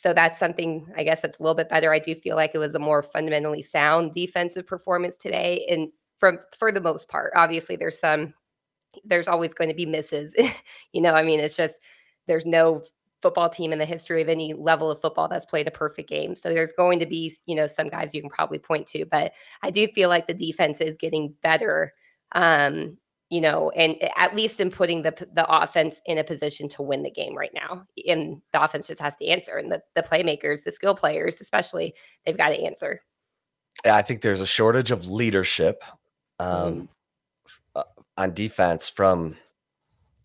so 0.00 0.14
that's 0.14 0.38
something 0.38 0.86
I 0.96 1.02
guess 1.02 1.20
that's 1.20 1.38
a 1.38 1.42
little 1.42 1.54
bit 1.54 1.68
better. 1.68 1.92
I 1.92 1.98
do 1.98 2.14
feel 2.14 2.34
like 2.34 2.52
it 2.54 2.58
was 2.58 2.74
a 2.74 2.78
more 2.78 3.02
fundamentally 3.02 3.62
sound 3.62 4.14
defensive 4.14 4.66
performance 4.66 5.18
today, 5.18 5.66
and 5.68 5.90
from 6.18 6.38
for 6.58 6.72
the 6.72 6.80
most 6.80 7.10
part. 7.10 7.34
Obviously, 7.36 7.76
there's 7.76 7.98
some, 7.98 8.32
there's 9.04 9.28
always 9.28 9.52
going 9.52 9.68
to 9.68 9.76
be 9.76 9.84
misses. 9.84 10.34
you 10.92 11.02
know, 11.02 11.12
I 11.12 11.22
mean, 11.22 11.38
it's 11.38 11.54
just 11.54 11.80
there's 12.26 12.46
no 12.46 12.82
football 13.20 13.50
team 13.50 13.74
in 13.74 13.78
the 13.78 13.84
history 13.84 14.22
of 14.22 14.30
any 14.30 14.54
level 14.54 14.90
of 14.90 15.02
football 15.02 15.28
that's 15.28 15.44
played 15.44 15.68
a 15.68 15.70
perfect 15.70 16.08
game. 16.08 16.34
So 16.34 16.48
there's 16.48 16.72
going 16.72 16.98
to 17.00 17.06
be, 17.06 17.36
you 17.44 17.54
know, 17.54 17.66
some 17.66 17.90
guys 17.90 18.14
you 18.14 18.22
can 18.22 18.30
probably 18.30 18.58
point 18.58 18.86
to, 18.88 19.04
but 19.04 19.32
I 19.62 19.70
do 19.70 19.86
feel 19.88 20.08
like 20.08 20.26
the 20.26 20.32
defense 20.32 20.80
is 20.80 20.96
getting 20.96 21.34
better. 21.42 21.92
Um, 22.32 22.96
you 23.30 23.40
know, 23.40 23.70
and 23.70 23.96
at 24.16 24.34
least 24.34 24.60
in 24.60 24.70
putting 24.70 25.02
the 25.02 25.12
the 25.32 25.46
offense 25.48 26.02
in 26.04 26.18
a 26.18 26.24
position 26.24 26.68
to 26.68 26.82
win 26.82 27.02
the 27.02 27.10
game 27.10 27.36
right 27.36 27.54
now. 27.54 27.86
And 28.06 28.42
the 28.52 28.62
offense 28.62 28.88
just 28.88 29.00
has 29.00 29.16
to 29.16 29.26
answer, 29.26 29.56
and 29.56 29.70
the 29.70 29.80
the 29.94 30.02
playmakers, 30.02 30.64
the 30.64 30.72
skill 30.72 30.96
players, 30.96 31.40
especially, 31.40 31.94
they've 32.26 32.36
got 32.36 32.48
to 32.50 32.60
answer. 32.62 33.00
I 33.84 34.02
think 34.02 34.20
there's 34.20 34.40
a 34.40 34.46
shortage 34.46 34.90
of 34.90 35.06
leadership 35.06 35.82
um, 36.38 36.88
mm. 37.76 37.84
on 38.18 38.34
defense 38.34 38.90
from 38.90 39.36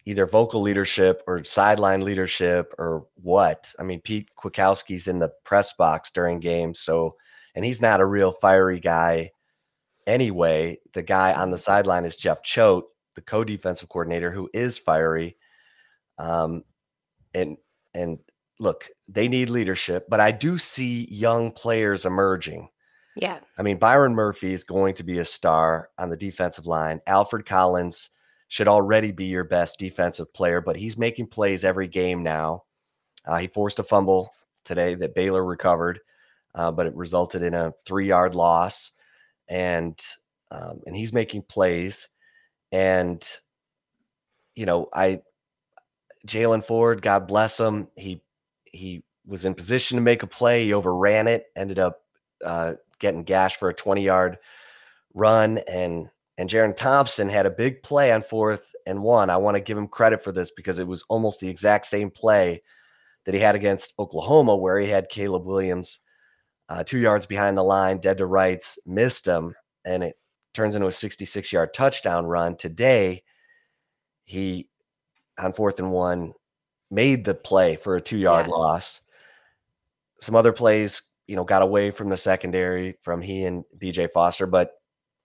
either 0.06 0.26
vocal 0.26 0.62
leadership 0.62 1.24
or 1.28 1.44
sideline 1.44 2.02
leadership 2.02 2.74
or 2.78 3.06
what. 3.22 3.74
I 3.80 3.84
mean, 3.84 4.02
Pete 4.02 4.30
Kwiatkowski's 4.38 5.08
in 5.08 5.20
the 5.20 5.32
press 5.44 5.74
box 5.74 6.10
during 6.10 6.40
games, 6.40 6.80
so 6.80 7.16
and 7.54 7.64
he's 7.64 7.82
not 7.82 8.02
a 8.02 8.06
real 8.06 8.32
fiery 8.32 8.80
guy 8.80 9.30
anyway. 10.08 10.80
The 10.94 11.04
guy 11.04 11.34
on 11.34 11.52
the 11.52 11.58
sideline 11.58 12.06
is 12.06 12.18
Jeff 12.18 12.42
Choate, 12.42 12.86
the 13.16 13.22
co-defensive 13.22 13.90
coordinator 13.90 14.32
who 14.32 14.50
is 14.54 14.78
fiery. 14.78 15.38
Um, 16.18 16.64
and 17.34 17.58
and 17.94 18.20
look, 18.60 18.90
they 19.08 19.28
need 19.28 19.50
leadership, 19.50 20.08
but 20.10 20.20
I 20.20 20.32
do 20.32 20.58
see 20.58 21.08
young 21.10 21.52
players 21.52 22.06
emerging. 22.06 22.70
Yeah. 23.16 23.40
I 23.58 23.64
mean, 23.64 23.78
Byron 23.78 24.14
Murphy 24.14 24.54
is 24.54 24.64
going 24.64 24.94
to 24.96 25.04
be 25.04 25.20
a 25.20 25.26
star 25.26 25.90
on 25.98 26.10
the 26.10 26.18
defensive 26.18 26.68
line. 26.68 27.00
Alfred 27.08 27.46
Collins 27.46 28.10
should 28.50 28.68
already 28.68 29.12
be 29.12 29.26
your 29.26 29.46
best 29.46 29.80
defensive 29.80 30.34
player, 30.34 30.62
but 30.62 30.76
he's 30.76 30.98
making 30.98 31.28
plays 31.28 31.64
every 31.64 31.88
game 31.88 32.24
now. 32.24 32.64
Uh, 33.26 33.38
he 33.38 33.48
forced 33.48 33.80
a 33.80 33.84
fumble 33.84 34.32
today 34.66 34.96
that 34.96 35.16
Baylor 35.16 35.44
recovered, 35.44 36.00
uh, 36.54 36.72
but 36.72 36.88
it 36.88 36.96
resulted 36.96 37.42
in 37.42 37.54
a 37.54 37.74
three-yard 37.86 38.36
loss, 38.36 38.92
and 39.48 40.00
um, 40.52 40.82
and 40.86 40.96
he's 40.96 41.14
making 41.14 41.42
plays. 41.44 42.10
And 42.72 43.26
you 44.56 44.66
know, 44.66 44.90
I 44.94 45.22
Jalen 46.28 46.64
Ford, 46.64 47.02
God 47.02 47.28
bless 47.28 47.60
him, 47.60 47.88
he 47.96 48.22
he 48.66 49.04
was 49.26 49.46
in 49.46 49.56
position 49.56 49.98
to 49.98 50.02
make 50.02 50.24
a 50.24 50.28
play. 50.28 50.66
He 50.66 50.74
overran 50.74 51.28
it, 51.28 51.46
ended 51.56 51.80
up 51.80 52.02
uh, 52.44 52.74
getting 53.00 53.24
gashed 53.24 53.58
for 53.58 53.70
a 53.70 53.74
20 53.74 54.04
yard 54.04 54.38
run. 55.14 55.60
And 55.68 56.10
and 56.38 56.50
Jerrin 56.50 56.76
Thompson 56.76 57.30
had 57.30 57.46
a 57.46 57.52
big 57.52 57.82
play 57.82 58.12
on 58.12 58.22
fourth 58.22 58.74
and 58.86 59.02
one. 59.02 59.30
I 59.30 59.38
want 59.38 59.56
to 59.56 59.62
give 59.62 59.78
him 59.78 59.88
credit 59.88 60.24
for 60.24 60.32
this 60.32 60.52
because 60.52 60.80
it 60.80 60.88
was 60.88 61.04
almost 61.08 61.40
the 61.40 61.48
exact 61.48 61.86
same 61.86 62.12
play 62.12 62.62
that 63.26 63.34
he 63.34 63.40
had 63.40 63.56
against 63.56 63.94
Oklahoma, 63.98 64.56
where 64.56 64.78
he 64.80 64.88
had 64.88 65.10
Caleb 65.10 65.46
Williams 65.46 66.00
uh, 66.68 66.84
two 66.84 66.98
yards 66.98 67.26
behind 67.26 67.58
the 67.58 67.64
line, 67.64 68.00
dead 68.00 68.18
to 68.18 68.26
rights, 68.26 68.78
missed 68.86 69.26
him, 69.26 69.56
and 69.86 70.04
it 70.04 70.18
turns 70.56 70.76
into 70.76 70.88
a 70.88 70.92
66 70.92 71.52
yard 71.52 71.74
touchdown 71.74 72.26
run. 72.26 72.56
Today, 72.56 73.24
he 74.24 74.70
on 75.38 75.54
fourth 75.54 75.80
and 75.80 75.92
one 75.92 76.34
made 76.90 77.26
the 77.26 77.36
play 77.36 77.76
for 77.76 77.96
a 77.96 78.02
two 78.02 78.18
yard 78.18 78.48
yeah. 78.48 78.54
loss. 78.54 79.02
Some 80.22 80.36
other 80.36 80.54
plays, 80.54 81.04
you 81.28 81.36
know, 81.36 81.44
got 81.44 81.62
away 81.62 81.92
from 81.92 82.10
the 82.10 82.18
secondary 82.18 82.96
from 83.02 83.22
he 83.22 83.46
and 83.46 83.66
BJ 83.78 84.10
Foster, 84.12 84.48
but 84.48 84.74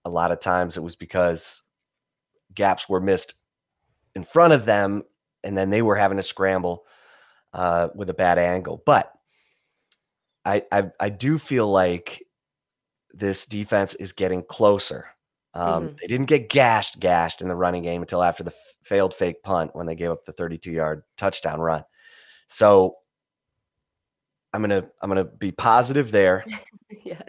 a 0.05 0.09
lot 0.09 0.31
of 0.31 0.39
times 0.39 0.77
it 0.77 0.83
was 0.83 0.95
because 0.95 1.63
gaps 2.53 2.89
were 2.89 2.99
missed 2.99 3.35
in 4.15 4.23
front 4.23 4.53
of 4.53 4.65
them 4.65 5.03
and 5.43 5.57
then 5.57 5.69
they 5.69 5.81
were 5.81 5.95
having 5.95 6.17
to 6.17 6.23
scramble 6.23 6.85
uh, 7.53 7.89
with 7.95 8.09
a 8.09 8.13
bad 8.13 8.37
angle. 8.37 8.83
But 8.85 9.11
I, 10.43 10.63
I, 10.71 10.91
I 10.99 11.09
do 11.09 11.37
feel 11.37 11.69
like 11.69 12.23
this 13.13 13.45
defense 13.45 13.95
is 13.95 14.13
getting 14.13 14.43
closer. 14.43 15.05
Um, 15.53 15.87
mm-hmm. 15.87 15.95
They 15.99 16.07
didn't 16.07 16.27
get 16.27 16.49
gashed, 16.49 16.99
gashed 16.99 17.41
in 17.41 17.47
the 17.47 17.55
running 17.55 17.83
game 17.83 18.01
until 18.01 18.23
after 18.23 18.43
the 18.43 18.53
failed 18.83 19.13
fake 19.13 19.43
punt 19.43 19.71
when 19.73 19.85
they 19.85 19.95
gave 19.95 20.11
up 20.11 20.25
the 20.25 20.33
32 20.33 20.71
yard 20.71 21.03
touchdown 21.17 21.59
run. 21.59 21.83
So 22.47 22.95
I'm 24.53 24.61
gonna 24.61 24.85
I'm 25.01 25.09
gonna 25.09 25.25
be 25.25 25.51
positive 25.51 26.11
there. 26.11 26.45
yeah. 27.03 27.21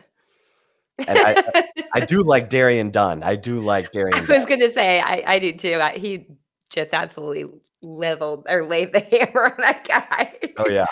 and 0.98 1.18
I, 1.18 1.64
I 1.94 2.00
do 2.06 2.22
like 2.22 2.48
Darian 2.48 2.90
Dunn. 2.90 3.22
I 3.22 3.36
do 3.36 3.60
like 3.60 3.92
Darian. 3.92 4.18
I 4.18 4.20
was 4.20 4.28
Dunn. 4.28 4.48
gonna 4.48 4.70
say 4.70 5.00
I, 5.00 5.22
I 5.26 5.38
do 5.38 5.52
too. 5.52 5.80
I, 5.80 5.96
he 5.96 6.26
just 6.70 6.92
absolutely 6.92 7.46
leveled 7.82 8.46
or 8.48 8.66
laid 8.66 8.92
the 8.92 9.00
hammer 9.00 9.46
on 9.46 9.54
that 9.58 9.86
guy. 9.86 10.52
Oh 10.58 10.68
yeah. 10.68 10.86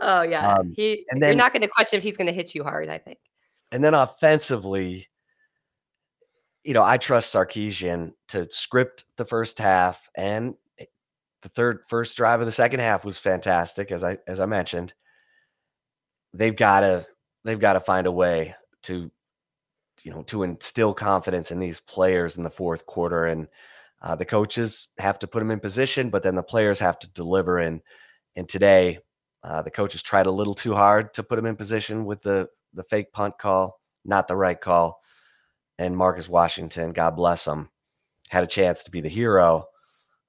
oh 0.00 0.22
yeah. 0.22 0.56
Um, 0.56 0.74
he 0.76 1.04
and 1.10 1.22
then, 1.22 1.30
you're 1.30 1.36
not 1.36 1.52
gonna 1.52 1.68
question 1.68 1.96
if 1.96 2.02
he's 2.02 2.16
gonna 2.16 2.32
hit 2.32 2.54
you 2.54 2.62
hard, 2.62 2.88
I 2.88 2.98
think. 2.98 3.18
And 3.72 3.82
then 3.82 3.94
offensively, 3.94 5.08
you 6.64 6.72
know, 6.72 6.82
I 6.82 6.96
trust 6.96 7.34
Sarkisian 7.34 8.12
to 8.28 8.48
script 8.50 9.04
the 9.16 9.24
first 9.24 9.58
half 9.58 10.08
and 10.16 10.54
the 10.78 11.50
third 11.50 11.80
first 11.88 12.16
drive 12.16 12.40
of 12.40 12.46
the 12.46 12.52
second 12.52 12.80
half 12.80 13.04
was 13.04 13.18
fantastic 13.18 13.92
as 13.92 14.02
I 14.02 14.18
as 14.26 14.40
I 14.40 14.46
mentioned. 14.46 14.94
They've 16.32 16.56
got 16.56 16.80
to 16.80 17.06
they've 17.44 17.60
got 17.60 17.74
to 17.74 17.80
find 17.80 18.06
a 18.06 18.12
way 18.12 18.54
to 18.84 19.10
you 20.02 20.10
know 20.10 20.22
to 20.24 20.42
instill 20.42 20.94
confidence 20.94 21.50
in 21.50 21.60
these 21.60 21.80
players 21.80 22.38
in 22.38 22.44
the 22.44 22.50
fourth 22.50 22.86
quarter 22.86 23.26
and 23.26 23.46
uh, 24.02 24.14
the 24.14 24.24
coaches 24.24 24.88
have 24.98 25.18
to 25.18 25.26
put 25.26 25.40
them 25.40 25.50
in 25.50 25.60
position 25.60 26.10
but 26.10 26.22
then 26.22 26.34
the 26.34 26.42
players 26.42 26.80
have 26.80 26.98
to 26.98 27.08
deliver 27.08 27.58
and 27.58 27.80
and 28.36 28.48
today 28.48 28.98
uh, 29.42 29.62
the 29.62 29.70
coaches 29.70 30.02
tried 30.02 30.26
a 30.26 30.30
little 30.30 30.54
too 30.54 30.74
hard 30.74 31.12
to 31.14 31.22
put 31.22 31.36
them 31.36 31.46
in 31.46 31.56
position 31.56 32.04
with 32.04 32.20
the 32.22 32.48
the 32.74 32.84
fake 32.84 33.12
punt 33.12 33.34
call 33.38 33.80
not 34.04 34.28
the 34.28 34.36
right 34.36 34.60
call 34.60 35.00
and 35.78 35.96
Marcus 35.96 36.28
Washington, 36.28 36.90
God 36.90 37.16
bless 37.16 37.46
him, 37.46 37.68
had 38.28 38.44
a 38.44 38.48
chance 38.48 38.84
to 38.84 38.90
be 38.90 39.00
the 39.00 39.08
hero 39.08 39.66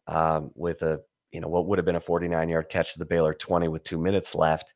um, 0.08 0.52
with 0.56 0.82
a 0.82 1.02
you 1.32 1.42
know 1.42 1.48
what 1.48 1.68
would 1.68 1.78
have 1.78 1.86
been 1.86 1.96
a 1.96 2.02
49 2.02 2.50
yard 2.50 2.70
catch 2.70 2.94
to 2.94 3.00
the 3.00 3.06
Baylor 3.06 3.34
20 3.34 3.68
with 3.68 3.84
two 3.84 3.98
minutes 3.98 4.36
left, 4.36 4.74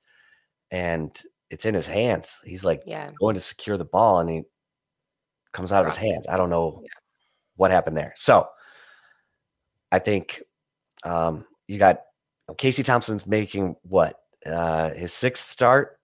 and 0.71 1.17
it's 1.49 1.65
in 1.65 1.73
his 1.73 1.87
hands. 1.87 2.41
He's 2.43 2.65
like 2.65 2.83
yeah. 2.85 3.11
going 3.19 3.35
to 3.35 3.41
secure 3.41 3.77
the 3.77 3.85
ball, 3.85 4.19
and 4.19 4.29
he 4.29 4.43
comes 5.53 5.71
out 5.71 5.81
of 5.81 5.87
his 5.87 5.97
hands. 5.97 6.27
I 6.27 6.37
don't 6.37 6.49
know 6.49 6.81
yeah. 6.83 6.89
what 7.55 7.71
happened 7.71 7.97
there. 7.97 8.13
So 8.15 8.47
I 9.91 9.99
think 9.99 10.43
um, 11.03 11.45
you 11.67 11.79
got 11.79 12.01
Casey 12.57 12.83
Thompson's 12.83 13.25
making 13.25 13.75
what 13.83 14.19
uh, 14.45 14.91
his 14.91 15.13
sixth 15.13 15.47
start 15.47 15.99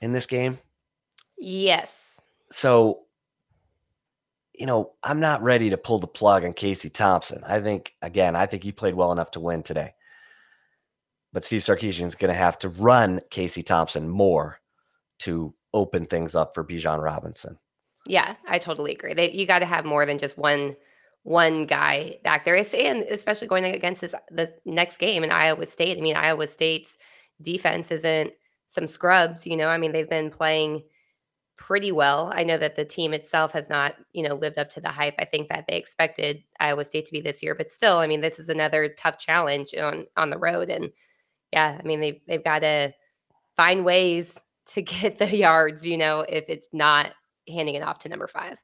in 0.00 0.12
this 0.12 0.26
game. 0.26 0.58
Yes. 1.38 2.20
So 2.50 3.02
you 4.60 4.66
know, 4.66 4.92
I'm 5.02 5.20
not 5.20 5.42
ready 5.42 5.70
to 5.70 5.78
pull 5.78 5.98
the 5.98 6.06
plug 6.06 6.44
on 6.44 6.52
Casey 6.52 6.90
Thompson. 6.90 7.42
I 7.46 7.60
think, 7.60 7.94
again, 8.02 8.36
I 8.36 8.44
think 8.44 8.62
he 8.62 8.72
played 8.72 8.94
well 8.94 9.10
enough 9.10 9.30
to 9.30 9.40
win 9.40 9.62
today. 9.62 9.94
But 11.32 11.46
Steve 11.46 11.62
Sarkisian 11.62 12.06
is 12.06 12.14
going 12.14 12.30
to 12.30 12.38
have 12.38 12.58
to 12.58 12.68
run 12.68 13.22
Casey 13.30 13.62
Thompson 13.62 14.06
more 14.06 14.60
to 15.20 15.54
open 15.72 16.04
things 16.04 16.34
up 16.34 16.52
for 16.52 16.62
Bijan 16.62 17.02
Robinson. 17.02 17.58
Yeah, 18.04 18.34
I 18.46 18.58
totally 18.58 18.92
agree. 18.92 19.14
They, 19.14 19.30
you 19.30 19.46
got 19.46 19.60
to 19.60 19.66
have 19.66 19.86
more 19.86 20.04
than 20.04 20.18
just 20.18 20.36
one 20.36 20.76
one 21.22 21.66
guy 21.66 22.18
back 22.24 22.44
there, 22.44 22.56
and 22.56 23.02
especially 23.04 23.48
going 23.48 23.64
against 23.64 24.00
this 24.00 24.14
the 24.30 24.52
next 24.64 24.96
game 24.96 25.22
in 25.22 25.30
Iowa 25.30 25.66
State. 25.66 25.96
I 25.98 26.00
mean, 26.00 26.16
Iowa 26.16 26.48
State's 26.48 26.96
defense 27.40 27.90
isn't 27.90 28.32
some 28.68 28.88
scrubs. 28.88 29.46
You 29.46 29.56
know, 29.56 29.68
I 29.68 29.78
mean, 29.78 29.92
they've 29.92 30.08
been 30.08 30.30
playing 30.30 30.82
pretty 31.60 31.92
well. 31.92 32.32
I 32.34 32.42
know 32.42 32.56
that 32.56 32.74
the 32.74 32.86
team 32.86 33.12
itself 33.12 33.52
has 33.52 33.68
not, 33.68 33.94
you 34.14 34.26
know, 34.26 34.34
lived 34.34 34.58
up 34.58 34.70
to 34.70 34.80
the 34.80 34.88
hype. 34.88 35.14
I 35.18 35.26
think 35.26 35.50
that 35.50 35.66
they 35.68 35.76
expected 35.76 36.42
Iowa 36.58 36.86
State 36.86 37.06
to 37.06 37.12
be 37.12 37.20
this 37.20 37.42
year, 37.42 37.54
but 37.54 37.70
still, 37.70 37.98
I 37.98 38.06
mean, 38.06 38.22
this 38.22 38.38
is 38.38 38.48
another 38.48 38.88
tough 38.88 39.18
challenge 39.18 39.74
on 39.76 40.06
on 40.16 40.30
the 40.30 40.38
road. 40.38 40.70
And 40.70 40.90
yeah, 41.52 41.76
I 41.78 41.86
mean, 41.86 42.00
they 42.00 42.22
they've 42.26 42.42
got 42.42 42.60
to 42.60 42.92
find 43.56 43.84
ways 43.84 44.40
to 44.68 44.82
get 44.82 45.18
the 45.18 45.36
yards, 45.36 45.86
you 45.86 45.98
know, 45.98 46.20
if 46.22 46.46
it's 46.48 46.66
not 46.72 47.12
handing 47.46 47.74
it 47.74 47.82
off 47.82 47.98
to 48.00 48.08
number 48.08 48.26
five. 48.26 48.56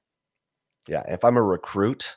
Yeah, 0.89 1.03
if 1.07 1.23
I'm 1.23 1.37
a 1.37 1.43
recruit 1.43 2.17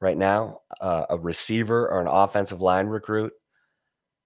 right 0.00 0.16
now, 0.16 0.60
uh, 0.80 1.06
a 1.10 1.18
receiver 1.18 1.88
or 1.88 2.00
an 2.00 2.06
offensive 2.08 2.60
line 2.60 2.86
recruit, 2.88 3.32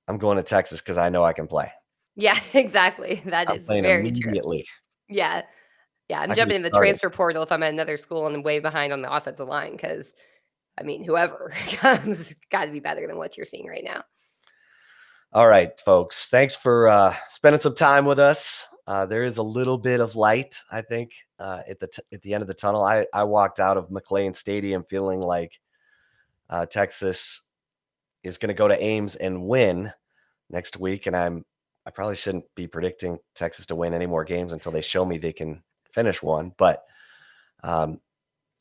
I'm 0.08 0.16
going 0.16 0.38
to 0.38 0.42
Texas 0.42 0.80
because 0.80 0.96
I 0.96 1.10
know 1.10 1.22
I 1.22 1.34
can 1.34 1.46
play. 1.46 1.70
Yeah, 2.16 2.38
exactly. 2.54 3.22
That 3.26 3.50
I'm 3.50 3.58
is 3.58 3.66
playing 3.66 3.84
very 3.84 4.00
immediately. 4.00 4.62
True. 4.62 4.81
Yeah. 5.12 5.42
Yeah. 6.08 6.20
I'm 6.20 6.30
I 6.30 6.34
jumping 6.34 6.56
in 6.56 6.62
the 6.62 6.70
transfer 6.70 7.10
portal 7.10 7.42
if 7.42 7.52
I'm 7.52 7.62
at 7.62 7.72
another 7.72 7.96
school 7.96 8.26
and 8.26 8.44
way 8.44 8.58
behind 8.58 8.92
on 8.92 9.02
the 9.02 9.12
offensive 9.12 9.48
line 9.48 9.72
because, 9.72 10.12
I 10.78 10.82
mean, 10.82 11.04
whoever 11.04 11.52
comes 11.68 12.34
got 12.50 12.66
to 12.66 12.72
be 12.72 12.80
better 12.80 13.06
than 13.06 13.16
what 13.16 13.36
you're 13.36 13.46
seeing 13.46 13.66
right 13.66 13.84
now. 13.84 14.02
All 15.34 15.48
right, 15.48 15.78
folks. 15.80 16.28
Thanks 16.28 16.54
for 16.54 16.88
uh, 16.88 17.14
spending 17.28 17.60
some 17.60 17.74
time 17.74 18.04
with 18.04 18.18
us. 18.18 18.66
Uh, 18.86 19.06
there 19.06 19.22
is 19.22 19.38
a 19.38 19.42
little 19.42 19.78
bit 19.78 20.00
of 20.00 20.16
light, 20.16 20.60
I 20.70 20.82
think, 20.82 21.12
uh, 21.38 21.62
at 21.68 21.80
the 21.80 21.86
t- 21.86 22.02
at 22.12 22.20
the 22.20 22.34
end 22.34 22.42
of 22.42 22.48
the 22.48 22.54
tunnel. 22.54 22.82
I 22.82 23.06
I 23.14 23.24
walked 23.24 23.60
out 23.60 23.78
of 23.78 23.88
McLane 23.88 24.36
Stadium 24.36 24.84
feeling 24.84 25.20
like 25.20 25.58
uh, 26.50 26.66
Texas 26.66 27.42
is 28.24 28.36
going 28.38 28.48
to 28.48 28.54
go 28.54 28.68
to 28.68 28.82
Ames 28.82 29.16
and 29.16 29.42
win 29.42 29.90
next 30.50 30.78
week, 30.78 31.06
and 31.06 31.16
I'm 31.16 31.46
I 31.86 31.90
probably 31.90 32.16
shouldn't 32.16 32.44
be 32.54 32.66
predicting 32.66 33.18
Texas 33.34 33.66
to 33.66 33.74
win 33.74 33.94
any 33.94 34.06
more 34.06 34.24
games 34.24 34.52
until 34.52 34.72
they 34.72 34.82
show 34.82 35.04
me 35.04 35.18
they 35.18 35.32
can 35.32 35.62
finish 35.90 36.22
one. 36.22 36.52
But 36.56 36.84
um, 37.62 38.00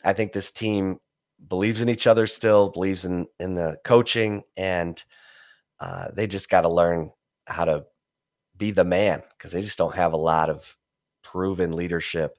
I 0.03 0.13
think 0.13 0.33
this 0.33 0.51
team 0.51 0.99
believes 1.47 1.81
in 1.81 1.89
each 1.89 2.07
other 2.07 2.27
still, 2.27 2.69
believes 2.69 3.05
in 3.05 3.27
in 3.39 3.55
the 3.55 3.77
coaching, 3.83 4.43
and 4.57 5.03
uh, 5.79 6.09
they 6.13 6.27
just 6.27 6.49
got 6.49 6.61
to 6.61 6.69
learn 6.69 7.11
how 7.47 7.65
to 7.65 7.85
be 8.57 8.71
the 8.71 8.83
man 8.83 9.23
because 9.31 9.51
they 9.51 9.61
just 9.61 9.77
don't 9.77 9.95
have 9.95 10.13
a 10.13 10.17
lot 10.17 10.49
of 10.49 10.75
proven 11.23 11.73
leadership, 11.73 12.37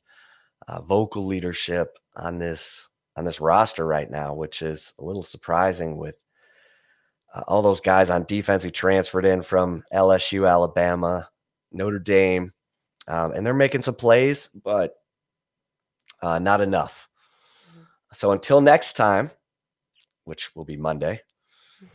uh, 0.69 0.81
vocal 0.83 1.27
leadership 1.27 1.99
on 2.17 2.39
this 2.39 2.89
on 3.17 3.25
this 3.25 3.41
roster 3.41 3.87
right 3.87 4.11
now, 4.11 4.35
which 4.35 4.63
is 4.63 4.95
a 4.99 5.05
little 5.05 5.23
surprising 5.23 5.97
with 5.99 6.22
uh, 7.35 7.43
all 7.49 7.63
those 7.63 7.81
guys 7.81 8.11
on 8.11 8.25
defense 8.25 8.63
who 8.63 8.71
transferred 8.71 9.25
in 9.27 9.43
from 9.43 9.83
LSU, 9.93 10.49
Alabama, 10.49 11.29
Notre 11.73 11.99
Dame, 11.99 12.53
um, 13.09 13.33
and 13.33 13.45
they're 13.45 13.55
making 13.55 13.83
some 13.83 13.95
plays, 13.95 14.49
but 14.49 14.95
uh, 16.23 16.39
not 16.39 16.61
enough. 16.61 17.09
Mm-hmm. 17.71 17.83
So 18.13 18.33
until 18.33 18.61
next 18.61 18.95
time, 18.95 19.31
which 20.25 20.55
will 20.55 20.65
be 20.65 20.77
Monday, 20.77 21.21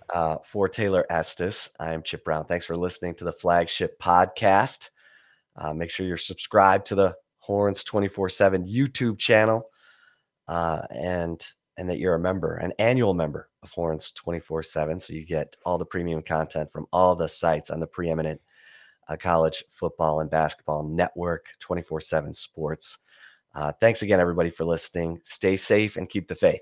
Uh, 0.09 0.37
for 0.43 0.67
Taylor 0.67 1.05
Estes, 1.09 1.71
I 1.79 1.93
am 1.93 2.03
Chip 2.03 2.25
Brown. 2.25 2.45
Thanks 2.45 2.65
for 2.65 2.75
listening 2.75 3.15
to 3.15 3.23
the 3.23 3.31
flagship 3.31 3.97
podcast. 3.99 4.89
Uh, 5.55 5.73
make 5.73 5.89
sure 5.89 6.05
you're 6.05 6.17
subscribed 6.17 6.85
to 6.87 6.95
the 6.95 7.15
Horns 7.39 7.85
24 7.85 8.27
7 8.27 8.65
YouTube 8.65 9.17
channel 9.17 9.69
uh, 10.49 10.81
and 10.89 11.41
and 11.77 11.89
that 11.89 11.99
you're 11.99 12.15
a 12.15 12.19
member, 12.19 12.55
an 12.57 12.73
annual 12.79 13.13
member 13.13 13.49
Horns 13.71 14.11
24 14.11 14.63
7. 14.63 14.99
So 14.99 15.13
you 15.13 15.25
get 15.25 15.55
all 15.65 15.77
the 15.77 15.85
premium 15.85 16.21
content 16.21 16.71
from 16.71 16.87
all 16.91 17.15
the 17.15 17.27
sites 17.27 17.69
on 17.69 17.79
the 17.79 17.87
preeminent 17.87 18.41
uh, 19.07 19.17
college 19.17 19.63
football 19.71 20.19
and 20.19 20.29
basketball 20.29 20.83
network, 20.83 21.47
24 21.59 22.01
7 22.01 22.33
sports. 22.33 22.97
Uh, 23.55 23.71
thanks 23.79 24.01
again, 24.01 24.19
everybody, 24.19 24.49
for 24.49 24.65
listening. 24.65 25.19
Stay 25.23 25.55
safe 25.55 25.97
and 25.97 26.09
keep 26.09 26.27
the 26.27 26.35
faith. 26.35 26.61